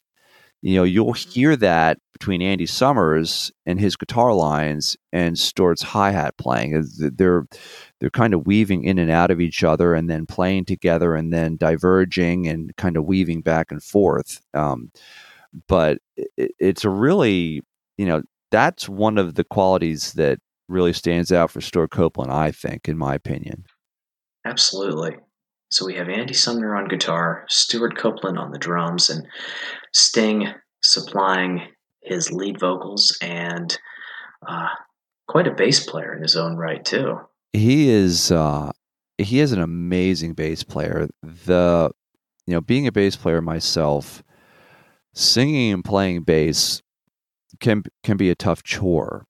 you 0.62 0.76
know, 0.76 0.84
you'll 0.84 1.14
hear 1.14 1.56
that 1.58 2.00
between 2.12 2.42
Andy 2.42 2.66
Summers 2.66 3.52
and 3.68 3.80
his 3.80 3.96
guitar 3.96 4.34
lines 4.34 4.98
and 5.14 5.38
Stewart's 5.38 5.84
hi 5.84 6.10
hat 6.10 6.36
playing. 6.38 6.84
They're 6.98 7.46
they're 8.00 8.10
kind 8.10 8.34
of 8.34 8.48
weaving 8.48 8.84
in 8.84 8.98
and 8.98 9.12
out 9.12 9.30
of 9.30 9.40
each 9.40 9.64
other, 9.64 9.94
and 9.94 10.10
then 10.10 10.26
playing 10.26 10.66
together, 10.66 11.14
and 11.14 11.32
then 11.32 11.56
diverging 11.58 12.48
and 12.48 12.76
kind 12.78 12.98
of 12.98 13.06
weaving 13.06 13.42
back 13.42 13.72
and 13.72 13.84
forth. 13.84 14.42
Um, 14.56 14.92
but 15.68 16.00
it, 16.16 16.52
it's 16.60 16.86
a 16.86 16.90
really, 16.90 17.62
you 17.98 18.06
know, 18.06 18.22
that's 18.52 18.88
one 18.88 19.18
of 19.18 19.36
the 19.36 19.44
qualities 19.44 20.14
that 20.14 20.40
really 20.68 20.94
stands 20.94 21.32
out 21.32 21.52
for 21.52 21.62
Stewart 21.62 21.92
Copeland, 21.92 22.32
I 22.32 22.52
think, 22.52 22.88
in 22.88 22.98
my 22.98 23.14
opinion. 23.16 23.66
Absolutely. 24.46 25.18
So 25.70 25.86
we 25.86 25.96
have 25.96 26.10
Andy 26.10 26.34
Summers 26.34 26.78
on 26.78 26.88
guitar, 26.88 27.46
Stewart 27.50 27.98
Copeland 27.98 28.38
on 28.38 28.52
the 28.52 28.60
drums, 28.60 29.10
and 29.10 29.26
Sting 29.94 30.48
supplying 30.82 31.68
his 32.02 32.32
lead 32.32 32.60
vocals 32.60 33.18
and 33.22 33.78
uh, 34.48 34.70
quite 35.28 35.48
a 35.48 35.52
bass 35.52 35.86
player 35.86 36.16
in 36.16 36.22
his 36.22 36.36
own 36.36 36.56
right 36.56 36.86
too. 36.86 37.20
He 37.54 37.90
is 37.90 38.32
uh, 38.32 38.72
he 39.18 39.40
is 39.40 39.52
an 39.52 39.62
amazing 39.62 40.34
bass 40.34 40.64
player. 40.64 41.10
The 41.24 41.92
you 42.46 42.54
know 42.54 42.62
being 42.62 42.88
a 42.88 42.92
bass 42.92 43.16
player 43.16 43.42
myself, 43.42 44.24
singing 45.16 45.74
and 45.74 45.84
playing 45.84 46.24
bass 46.24 46.84
can 47.60 47.84
can 48.04 48.18
be 48.18 48.30
a 48.30 48.36
tough 48.36 48.62
chore. 48.62 49.26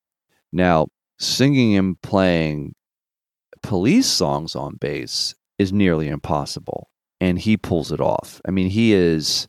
Now 0.52 0.88
singing 1.18 1.78
and 1.78 2.02
playing 2.02 2.76
police 3.64 4.08
songs 4.08 4.56
on 4.56 4.76
bass 4.76 5.34
is 5.58 5.72
nearly 5.72 6.08
impossible. 6.08 6.90
And 7.22 7.40
he 7.40 7.56
pulls 7.56 7.92
it 7.92 8.02
off. 8.02 8.42
I 8.46 8.52
mean, 8.52 8.70
he 8.70 8.94
is 8.94 9.48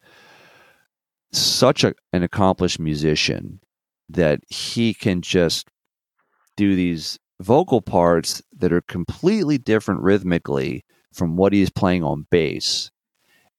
such 1.32 1.82
a, 1.84 1.94
an 2.12 2.22
accomplished 2.22 2.78
musician 2.78 3.60
that 4.08 4.40
he 4.48 4.94
can 4.94 5.20
just 5.20 5.68
do 6.56 6.76
these 6.76 7.18
vocal 7.40 7.82
parts 7.82 8.40
that 8.56 8.72
are 8.72 8.82
completely 8.82 9.58
different 9.58 10.00
rhythmically 10.00 10.84
from 11.12 11.36
what 11.36 11.52
he's 11.52 11.70
playing 11.70 12.04
on 12.04 12.26
bass. 12.30 12.90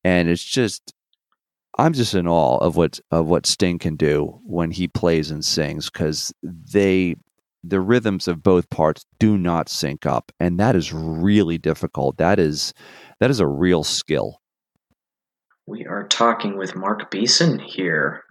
And 0.03 0.29
it's 0.29 0.43
just 0.43 0.93
I'm 1.77 1.93
just 1.93 2.15
in 2.15 2.27
awe 2.27 2.57
of 2.57 2.75
what 2.75 2.99
of 3.11 3.27
what 3.27 3.45
Sting 3.45 3.77
can 3.77 3.95
do 3.95 4.39
when 4.43 4.71
he 4.71 4.87
plays 4.87 5.29
and 5.29 5.45
sings 5.45 5.89
because 5.89 6.33
they 6.41 7.15
the 7.63 7.79
rhythms 7.79 8.27
of 8.27 8.41
both 8.41 8.69
parts 8.69 9.05
do 9.19 9.37
not 9.37 9.69
sync 9.69 10.05
up 10.05 10.31
and 10.39 10.59
that 10.59 10.75
is 10.75 10.91
really 10.91 11.57
difficult. 11.57 12.17
That 12.17 12.39
is 12.39 12.73
that 13.19 13.29
is 13.29 13.39
a 13.39 13.47
real 13.47 13.83
skill. 13.83 14.41
We 15.67 15.85
are 15.85 16.07
talking 16.07 16.57
with 16.57 16.75
mark 16.75 17.11
beeson 17.11 17.59
here 17.59 18.23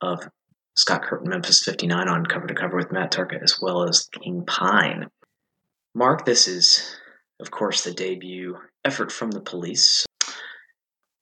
of 0.00 0.26
scott 0.74 1.02
curtin 1.02 1.28
memphis 1.28 1.62
59 1.62 2.08
on 2.08 2.24
cover 2.24 2.46
to 2.46 2.54
cover 2.54 2.76
with 2.76 2.92
matt 2.92 3.12
tarka 3.12 3.42
as 3.42 3.58
well 3.60 3.86
as 3.86 4.08
king 4.22 4.44
pine. 4.46 5.08
Mark 5.94 6.24
this 6.24 6.48
is 6.48 6.96
of 7.40 7.50
course 7.50 7.84
the 7.84 7.92
debut 7.92 8.56
effort 8.84 9.12
from 9.12 9.32
the 9.32 9.40
police 9.40 10.06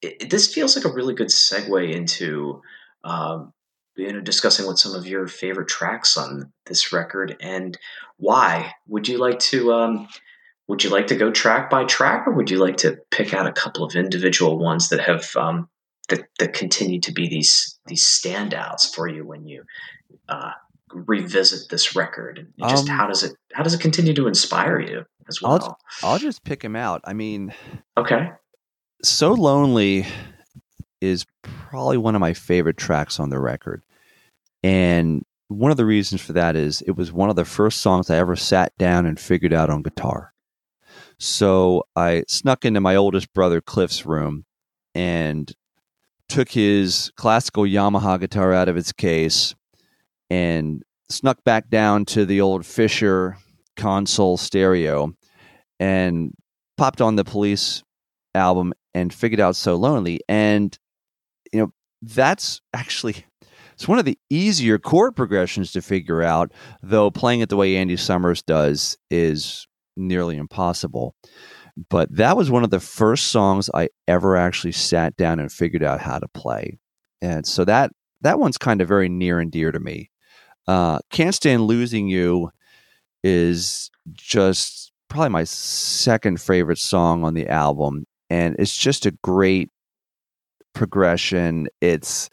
it, 0.04 0.30
this 0.30 0.52
feels 0.52 0.76
like 0.76 0.84
a 0.84 0.92
really 0.92 1.14
good 1.14 1.28
segue 1.28 1.92
into 1.92 2.60
um, 3.04 3.52
you 3.96 4.12
know 4.12 4.20
discussing 4.20 4.66
what 4.66 4.78
some 4.78 4.94
of 4.94 5.06
your 5.06 5.26
favorite 5.26 5.68
tracks 5.68 6.16
on 6.16 6.52
this 6.66 6.92
record 6.92 7.36
and 7.40 7.78
why. 8.16 8.72
Would 8.88 9.08
you 9.08 9.18
like 9.18 9.38
to 9.40 9.72
um, 9.72 10.08
would 10.68 10.82
you 10.82 10.90
like 10.90 11.06
to 11.08 11.16
go 11.16 11.30
track 11.30 11.70
by 11.70 11.84
track 11.84 12.26
or 12.26 12.32
would 12.32 12.50
you 12.50 12.58
like 12.58 12.78
to 12.78 12.98
pick 13.10 13.34
out 13.34 13.46
a 13.46 13.52
couple 13.52 13.84
of 13.84 13.94
individual 13.94 14.58
ones 14.58 14.88
that 14.88 15.00
have 15.00 15.34
um, 15.36 15.68
that, 16.08 16.24
that 16.38 16.52
continue 16.52 17.00
to 17.00 17.12
be 17.12 17.28
these 17.28 17.78
these 17.86 18.04
standouts 18.04 18.92
for 18.92 19.08
you 19.08 19.26
when 19.26 19.46
you 19.46 19.64
uh, 20.28 20.52
revisit 20.90 21.68
this 21.70 21.94
record? 21.94 22.38
And 22.38 22.70
just 22.70 22.88
um, 22.88 22.96
how 22.96 23.06
does 23.06 23.22
it 23.22 23.36
how 23.52 23.62
does 23.62 23.74
it 23.74 23.80
continue 23.80 24.14
to 24.14 24.26
inspire 24.26 24.80
you 24.80 25.04
as 25.28 25.40
well? 25.40 25.52
I'll, 25.52 26.12
I'll 26.12 26.18
just 26.18 26.44
pick 26.44 26.62
him 26.62 26.76
out. 26.76 27.00
I 27.04 27.12
mean 27.12 27.54
okay 27.96 28.30
so 29.04 29.32
lonely 29.32 30.06
is 31.00 31.26
probably 31.42 31.98
one 31.98 32.14
of 32.14 32.20
my 32.20 32.34
favorite 32.34 32.76
tracks 32.76 33.20
on 33.20 33.30
the 33.30 33.38
record. 33.38 33.82
And 34.62 35.24
one 35.48 35.70
of 35.70 35.76
the 35.76 35.84
reasons 35.84 36.22
for 36.22 36.32
that 36.32 36.56
is 36.56 36.82
it 36.82 36.92
was 36.92 37.12
one 37.12 37.30
of 37.30 37.36
the 37.36 37.44
first 37.44 37.80
songs 37.80 38.10
I 38.10 38.16
ever 38.16 38.36
sat 38.36 38.76
down 38.78 39.06
and 39.06 39.20
figured 39.20 39.52
out 39.52 39.70
on 39.70 39.82
guitar. 39.82 40.32
So 41.18 41.84
I 41.94 42.24
snuck 42.28 42.64
into 42.64 42.80
my 42.80 42.96
oldest 42.96 43.32
brother 43.34 43.60
Cliff's 43.60 44.06
room 44.06 44.44
and 44.94 45.52
took 46.28 46.50
his 46.50 47.12
classical 47.16 47.64
Yamaha 47.64 48.18
guitar 48.18 48.52
out 48.52 48.68
of 48.68 48.76
its 48.76 48.92
case 48.92 49.54
and 50.30 50.82
snuck 51.10 51.44
back 51.44 51.68
down 51.68 52.04
to 52.06 52.24
the 52.24 52.40
old 52.40 52.64
Fisher 52.64 53.36
console 53.76 54.36
stereo 54.36 55.12
and 55.78 56.32
popped 56.76 57.00
on 57.00 57.16
the 57.16 57.24
police 57.24 57.82
album 58.34 58.72
and 58.94 59.12
figured 59.12 59.40
out 59.40 59.56
so 59.56 59.74
lonely 59.76 60.20
and 60.28 60.78
you 61.52 61.60
know, 61.60 61.72
that's 62.02 62.60
actually 62.72 63.24
it's 63.74 63.88
one 63.88 63.98
of 63.98 64.04
the 64.04 64.18
easier 64.30 64.78
chord 64.78 65.16
progressions 65.16 65.72
to 65.72 65.82
figure 65.82 66.22
out, 66.22 66.52
though 66.82 67.10
playing 67.10 67.40
it 67.40 67.48
the 67.48 67.56
way 67.56 67.76
Andy 67.76 67.96
Summers 67.96 68.40
does 68.42 68.96
is 69.10 69.66
nearly 69.96 70.36
impossible. 70.36 71.14
But 71.90 72.14
that 72.14 72.36
was 72.36 72.50
one 72.50 72.62
of 72.62 72.70
the 72.70 72.78
first 72.78 73.26
songs 73.26 73.68
I 73.74 73.88
ever 74.06 74.36
actually 74.36 74.72
sat 74.72 75.16
down 75.16 75.40
and 75.40 75.50
figured 75.50 75.82
out 75.82 76.00
how 76.00 76.20
to 76.20 76.28
play. 76.28 76.78
And 77.20 77.44
so 77.44 77.64
that 77.64 77.90
that 78.20 78.38
one's 78.38 78.58
kind 78.58 78.80
of 78.80 78.86
very 78.86 79.08
near 79.08 79.40
and 79.40 79.50
dear 79.50 79.72
to 79.72 79.80
me. 79.80 80.10
Uh, 80.68 81.00
Can't 81.10 81.34
Stand 81.34 81.62
Losing 81.62 82.08
You 82.08 82.50
is 83.24 83.90
just 84.12 84.92
probably 85.08 85.30
my 85.30 85.44
second 85.44 86.40
favorite 86.40 86.78
song 86.78 87.24
on 87.24 87.34
the 87.34 87.48
album. 87.48 88.04
And 88.30 88.56
it's 88.58 88.76
just 88.76 89.06
a 89.06 89.12
great 89.22 89.70
progression. 90.74 91.68
It's 91.80 92.28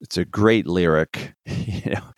it's 0.00 0.16
a 0.16 0.24
great 0.24 0.66
lyric. 0.66 1.34
you 1.46 1.92
know, 1.92 2.12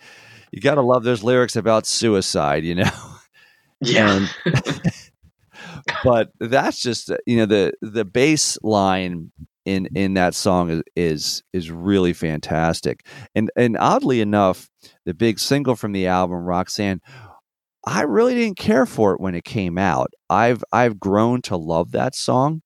you 0.52 0.60
got 0.60 0.76
to 0.76 0.82
love 0.82 1.04
those 1.04 1.22
lyrics 1.22 1.56
about 1.56 1.86
suicide. 1.86 2.64
You 2.64 2.76
know, 2.76 2.90
yeah. 3.80 4.26
but 6.04 6.30
that's 6.38 6.80
just 6.80 7.10
uh, 7.10 7.16
you 7.26 7.38
know 7.38 7.46
the 7.46 7.72
the 7.80 8.04
bass 8.04 8.58
line 8.62 9.32
in 9.64 9.88
in 9.94 10.14
that 10.14 10.34
song 10.34 10.70
is 10.70 10.82
is, 10.96 11.42
is 11.52 11.70
really 11.70 12.12
fantastic. 12.12 13.06
And 13.34 13.50
and 13.56 13.76
oddly 13.78 14.20
enough, 14.20 14.68
the 15.04 15.14
big 15.14 15.38
single 15.38 15.76
from 15.76 15.92
the 15.92 16.06
album, 16.06 16.44
Roxanne, 16.44 17.00
I 17.86 18.02
really 18.02 18.34
didn't 18.34 18.58
care 18.58 18.86
for 18.86 19.12
it 19.12 19.20
when 19.20 19.34
it 19.34 19.44
came 19.44 19.78
out. 19.78 20.12
I've 20.30 20.62
I've 20.72 21.00
grown 21.00 21.42
to 21.42 21.56
love 21.56 21.92
that 21.92 22.14
song, 22.14 22.62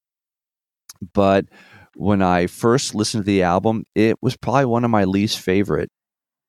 but 1.12 1.46
when 1.94 2.22
I 2.22 2.46
first 2.46 2.94
listened 2.94 3.24
to 3.24 3.26
the 3.26 3.42
album, 3.42 3.84
it 3.94 4.16
was 4.20 4.36
probably 4.36 4.66
one 4.66 4.84
of 4.84 4.90
my 4.90 5.04
least 5.04 5.40
favorite 5.40 5.90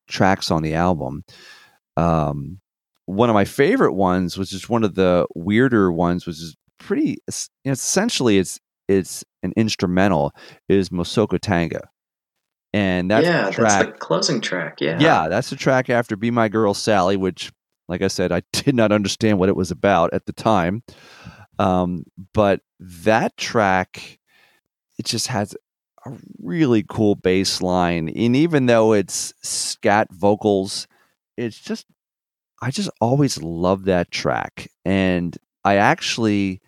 tracks 0.08 0.52
on 0.52 0.62
the 0.62 0.74
album. 0.74 1.24
Um, 1.96 2.60
one 3.06 3.30
of 3.30 3.34
my 3.34 3.46
favorite 3.46 3.94
ones 3.94 4.38
was 4.38 4.50
just 4.50 4.70
one 4.70 4.84
of 4.84 4.96
the 4.96 5.26
weirder 5.36 5.92
ones, 5.92 6.26
which 6.26 6.38
is 6.38 6.56
pretty. 6.80 7.18
essentially, 7.66 8.38
it's 8.38 8.60
it's 8.88 9.24
an 9.44 9.54
instrumental. 9.56 10.34
Is 10.68 10.90
Masoko 10.90 11.40
Tanga, 11.40 11.90
and 12.74 13.10
that's 13.10 13.26
yeah, 13.26 13.46
the 13.46 13.52
track, 13.52 13.70
that's 13.70 13.86
the 13.86 13.92
closing 13.98 14.42
track. 14.42 14.82
Yeah, 14.82 15.00
yeah, 15.00 15.30
that's 15.30 15.50
the 15.50 15.56
track 15.56 15.90
after 15.90 16.16
"Be 16.16 16.32
My 16.32 16.50
Girl, 16.50 16.74
Sally," 16.74 17.16
which, 17.16 17.52
like 17.88 18.02
I 18.02 18.08
said, 18.08 18.32
I 18.32 18.42
did 18.52 18.76
not 18.76 18.92
understand 18.92 19.40
what 19.40 19.50
it 19.50 19.56
was 19.56 19.72
about 19.72 20.14
at 20.14 20.26
the 20.26 20.34
time. 20.34 20.84
Um, 21.60 22.04
but 22.34 22.62
that 22.80 23.36
track, 23.38 24.17
it 24.98 25.06
just 25.06 25.28
has 25.28 25.56
a 26.06 26.12
really 26.42 26.84
cool 26.88 27.16
bass 27.16 27.62
line, 27.62 28.10
and 28.10 28.36
even 28.36 28.66
though 28.66 28.94
it's 28.94 29.34
scat 29.42 30.08
vocals, 30.12 30.88
it's 31.38 31.60
just 31.60 31.86
I 32.62 32.72
just 32.72 32.90
always 33.00 33.42
love 33.42 33.86
that 33.86 34.12
track, 34.12 34.70
and 34.86 35.38
I 35.64 35.76
actually 35.76 36.62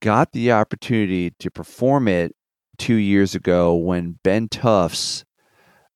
got 0.00 0.32
the 0.32 0.52
opportunity 0.52 1.30
to 1.40 1.50
perform 1.50 2.08
it 2.08 2.34
two 2.78 2.94
years 2.94 3.34
ago 3.34 3.74
when 3.74 4.18
Ben 4.22 4.48
Tufts 4.48 5.24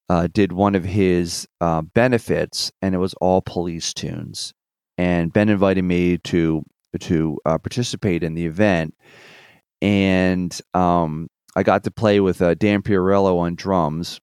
uh, 0.09 0.29
did 0.31 0.53
one 0.53 0.75
of 0.75 0.85
his 0.85 1.47
uh, 1.61 1.83
benefits, 1.83 2.71
and 2.83 2.95
it 2.95 2.99
was 2.99 3.15
all 3.15 3.41
police 3.41 3.95
tunes. 3.95 4.53
And 4.99 5.33
Ben 5.33 5.49
invited 5.49 5.83
me 5.83 6.19
to 6.19 6.65
to 7.01 7.39
uh, 7.47 7.57
participate 7.57 8.23
in 8.23 8.35
the 8.35 8.45
event, 8.45 8.95
and 9.81 10.61
um, 10.75 11.29
I 11.57 11.63
got 11.63 11.85
to 11.85 11.91
play 11.91 12.21
with 12.21 12.41
uh, 12.41 12.55
Dan 12.55 12.83
Piarello 12.83 13.39
on 13.39 13.55
drums 13.55 14.21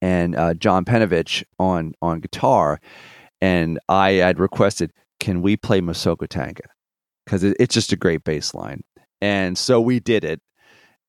and 0.00 0.36
uh, 0.36 0.54
John 0.54 0.84
Penovich 0.84 1.44
on 1.58 1.94
on 2.02 2.20
guitar. 2.20 2.80
And 3.40 3.78
I 3.88 4.12
had 4.12 4.38
requested, 4.38 4.92
"Can 5.20 5.42
we 5.42 5.56
play 5.56 5.80
Masoko 5.80 6.26
Tanga?" 6.28 6.62
because 7.24 7.44
it, 7.44 7.56
it's 7.58 7.74
just 7.74 7.92
a 7.92 7.96
great 7.96 8.24
bass 8.24 8.54
line. 8.54 8.82
And 9.20 9.58
so 9.58 9.80
we 9.80 10.00
did 10.00 10.24
it, 10.24 10.40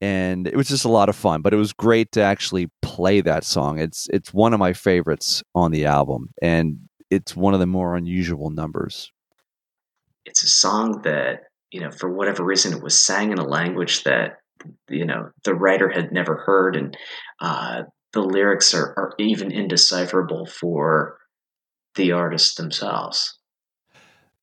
and 0.02 0.48
it 0.48 0.56
was 0.56 0.68
just 0.68 0.86
a 0.86 0.90
lot 0.90 1.10
of 1.10 1.16
fun. 1.16 1.42
But 1.42 1.54
it 1.54 1.58
was 1.58 1.74
great 1.74 2.12
to 2.14 2.22
actually 2.22 2.70
play 2.82 3.22
that 3.22 3.44
song. 3.44 3.80
It's 3.80 4.08
it's 4.12 4.34
one 4.34 4.54
of 4.54 4.60
my 4.60 4.74
favorites 4.74 5.44
on 5.56 5.72
the 5.72 5.86
album, 5.86 6.30
and 6.42 6.80
it's 7.10 7.36
one 7.36 7.54
of 7.54 7.60
the 7.60 7.68
more 7.68 7.96
unusual 7.96 8.50
numbers. 8.50 9.12
It's 10.26 10.44
a 10.44 10.48
song 10.48 11.02
that 11.04 11.44
you 11.72 11.82
know, 11.82 11.92
for 11.92 12.12
whatever 12.12 12.44
reason, 12.44 12.74
it 12.74 12.82
was 12.82 13.00
sang 13.00 13.32
in 13.32 13.38
a 13.38 13.48
language 13.48 14.04
that 14.04 14.40
you 14.90 15.06
know 15.06 15.30
the 15.44 15.56
writer 15.56 15.90
had 15.90 16.12
never 16.12 16.36
heard, 16.36 16.76
and 16.76 16.98
uh, 17.40 17.84
the 18.14 18.22
lyrics 18.22 18.74
are, 18.74 18.94
are 18.98 19.14
even 19.18 19.52
indecipherable 19.52 20.46
for 20.46 21.18
the 21.96 22.12
artists 22.12 22.56
themselves. 22.56 23.38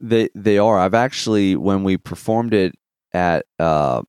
They 0.00 0.28
they 0.34 0.58
are. 0.58 0.78
I've 0.78 0.94
actually 0.94 1.56
when 1.56 1.84
we 1.84 1.96
performed 1.96 2.52
it 2.52 2.74
at 3.12 3.46
uh, 3.58 4.02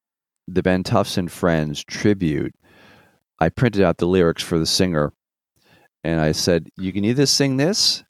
the 0.48 0.64
Ben 0.64 0.84
Tufts 0.84 1.18
and 1.18 1.32
Friends 1.32 1.84
tribute, 1.84 2.54
I 3.40 3.50
printed 3.50 3.82
out 3.82 3.98
the 3.98 4.08
lyrics 4.08 4.44
for 4.44 4.60
the 4.60 4.66
singer, 4.66 5.14
and 6.04 6.20
I 6.20 6.32
said, 6.32 6.70
"You 6.78 6.92
can 6.92 7.06
either 7.06 7.26
sing 7.26 7.58
this, 7.58 8.04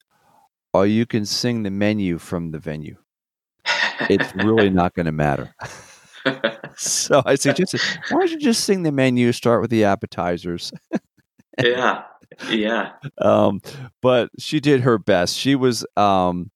or 0.74 0.88
you 0.88 1.06
can 1.06 1.26
sing 1.26 1.64
the 1.64 1.72
menu 1.72 2.18
from 2.18 2.52
the 2.52 2.60
venue. 2.60 2.98
It's 4.10 4.34
really 4.36 4.70
not 4.70 4.94
going 4.94 5.06
to 5.06 5.12
matter." 5.12 5.54
so 6.78 7.22
I 7.26 7.36
suggested, 7.36 7.82
"Why 8.10 8.20
don't 8.20 8.32
you 8.32 8.40
just 8.40 8.64
sing 8.64 8.84
the 8.84 8.92
menu? 8.92 9.32
Start 9.32 9.62
with 9.62 9.70
the 9.70 9.84
appetizers." 9.84 10.72
yeah, 11.64 12.04
yeah. 12.50 12.92
Um, 13.20 13.62
but 14.02 14.30
she 14.40 14.60
did 14.60 14.82
her 14.82 14.98
best. 14.98 15.38
She 15.38 15.56
was 15.56 15.86
um, 15.96 16.52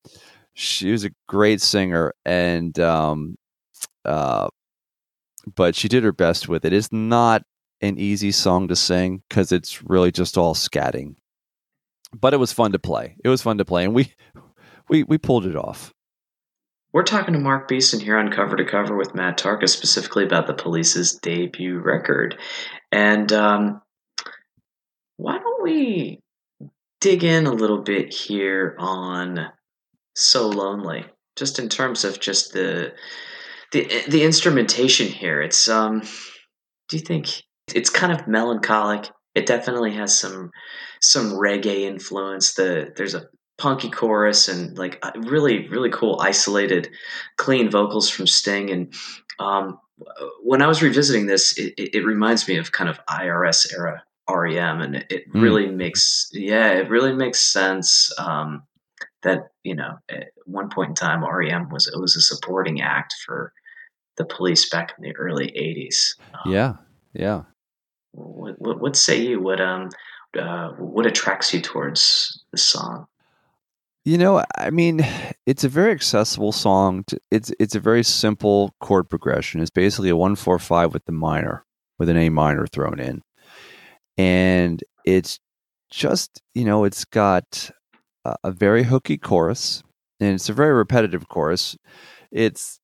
she 0.59 0.91
was 0.91 1.05
a 1.05 1.11
great 1.27 1.61
singer 1.61 2.13
and 2.25 2.77
um 2.79 3.37
uh 4.03 4.49
but 5.55 5.73
she 5.73 5.87
did 5.87 6.03
her 6.03 6.11
best 6.11 6.49
with 6.49 6.65
it 6.65 6.73
it's 6.73 6.91
not 6.91 7.43
an 7.81 7.97
easy 7.97 8.29
song 8.29 8.67
to 8.67 8.75
sing 8.75 9.23
because 9.29 9.53
it's 9.53 9.81
really 9.83 10.11
just 10.11 10.37
all 10.37 10.53
scatting 10.53 11.15
but 12.13 12.33
it 12.33 12.37
was 12.37 12.51
fun 12.51 12.73
to 12.73 12.79
play 12.79 13.15
it 13.23 13.29
was 13.29 13.41
fun 13.41 13.57
to 13.57 13.63
play 13.63 13.85
and 13.85 13.93
we 13.95 14.13
we 14.89 15.03
we 15.03 15.17
pulled 15.17 15.45
it 15.45 15.55
off 15.55 15.93
we're 16.91 17.03
talking 17.03 17.33
to 17.33 17.39
Mark 17.39 17.67
Beeson 17.67 17.99
here 17.99 18.17
on 18.17 18.31
Cover 18.31 18.55
to 18.55 18.65
Cover 18.65 18.97
with 18.97 19.15
Matt 19.15 19.37
Tarka, 19.37 19.69
specifically 19.69 20.23
about 20.23 20.47
the 20.47 20.53
police's 20.53 21.13
debut 21.21 21.79
record. 21.79 22.37
And 22.91 23.31
um, 23.31 23.81
why 25.17 25.37
don't 25.37 25.63
we 25.63 26.19
dig 26.99 27.23
in 27.23 27.45
a 27.45 27.51
little 27.51 27.81
bit 27.81 28.13
here 28.13 28.75
on 28.79 29.47
so 30.15 30.49
lonely. 30.49 31.05
Just 31.35 31.59
in 31.59 31.69
terms 31.69 32.03
of 32.03 32.19
just 32.19 32.53
the 32.53 32.93
the 33.71 33.87
the 34.07 34.23
instrumentation 34.23 35.07
here, 35.07 35.41
it's 35.41 35.67
um. 35.67 36.01
Do 36.89 36.97
you 36.97 37.03
think 37.03 37.43
it's 37.75 37.91
kind 37.91 38.11
of 38.11 38.27
melancholic? 38.27 39.09
It 39.35 39.45
definitely 39.45 39.93
has 39.93 40.17
some 40.19 40.49
some 41.01 41.31
reggae 41.33 41.81
influence. 41.81 42.55
The 42.55 42.91
there's 42.97 43.13
a 43.13 43.27
punky 43.59 43.89
chorus 43.89 44.47
and 44.47 44.77
like 44.77 45.03
really 45.17 45.67
really 45.67 45.89
cool 45.89 46.19
isolated 46.21 46.89
clean 47.37 47.69
vocals 47.69 48.09
from 48.09 48.25
Sting 48.25 48.69
and 48.71 48.93
um, 49.39 49.79
when 50.43 50.61
I 50.61 50.67
was 50.67 50.81
revisiting 50.81 51.25
this, 51.25 51.57
it, 51.57 51.73
it, 51.77 52.05
reminds 52.05 52.47
me 52.47 52.57
of 52.57 52.71
kind 52.71 52.89
of 52.89 52.99
IRS 53.07 53.73
era 53.73 54.03
REM, 54.29 54.81
and 54.81 54.95
it, 54.95 55.05
it 55.09 55.33
mm. 55.33 55.41
really 55.41 55.67
makes 55.67 56.29
yeah, 56.31 56.71
it 56.71 56.89
really 56.89 57.13
makes 57.13 57.39
sense. 57.39 58.11
Um, 58.17 58.63
that 59.23 59.49
you 59.63 59.75
know 59.75 59.97
at 60.09 60.29
one 60.45 60.69
point 60.69 60.89
in 60.89 60.95
time 60.95 61.25
REM 61.25 61.69
was 61.69 61.87
it 61.87 61.99
was 61.99 62.15
a 62.15 62.21
supporting 62.21 62.81
act 62.81 63.15
for 63.25 63.53
the 64.17 64.25
police 64.25 64.69
back 64.69 64.93
in 64.97 65.03
the 65.03 65.15
early 65.15 65.47
80s. 65.47 66.15
Um, 66.33 66.51
yeah. 66.51 66.73
Yeah. 67.13 67.43
What, 68.11 68.59
what, 68.59 68.79
what 68.79 68.95
say 68.95 69.19
you 69.19 69.41
what 69.41 69.61
um 69.61 69.89
uh, 70.37 70.69
what 70.73 71.05
attracts 71.05 71.53
you 71.53 71.61
towards 71.61 72.43
the 72.51 72.57
song? 72.57 73.07
You 74.05 74.17
know, 74.17 74.43
I 74.57 74.69
mean, 74.69 75.05
it's 75.45 75.63
a 75.63 75.69
very 75.69 75.91
accessible 75.91 76.51
song. 76.51 77.03
To, 77.07 77.19
it's 77.31 77.51
it's 77.59 77.75
a 77.75 77.79
very 77.79 78.03
simple 78.03 78.73
chord 78.79 79.09
progression. 79.09 79.61
It's 79.61 79.69
basically 79.69 80.09
a 80.09 80.15
one 80.15 80.35
four 80.35 80.57
five 80.57 80.93
with 80.93 81.05
the 81.05 81.11
minor, 81.11 81.65
with 81.97 82.09
an 82.09 82.17
A 82.17 82.29
minor 82.29 82.65
thrown 82.65 82.99
in, 82.99 83.21
and 84.17 84.83
it's 85.05 85.39
just 85.91 86.41
you 86.55 86.63
know, 86.65 86.85
it's 86.85 87.05
got 87.05 87.69
a 88.43 88.51
very 88.51 88.83
hooky 88.83 89.17
chorus, 89.17 89.83
and 90.19 90.33
it's 90.35 90.49
a 90.49 90.53
very 90.53 90.73
repetitive 90.73 91.27
chorus. 91.27 91.77
It's 92.31 92.79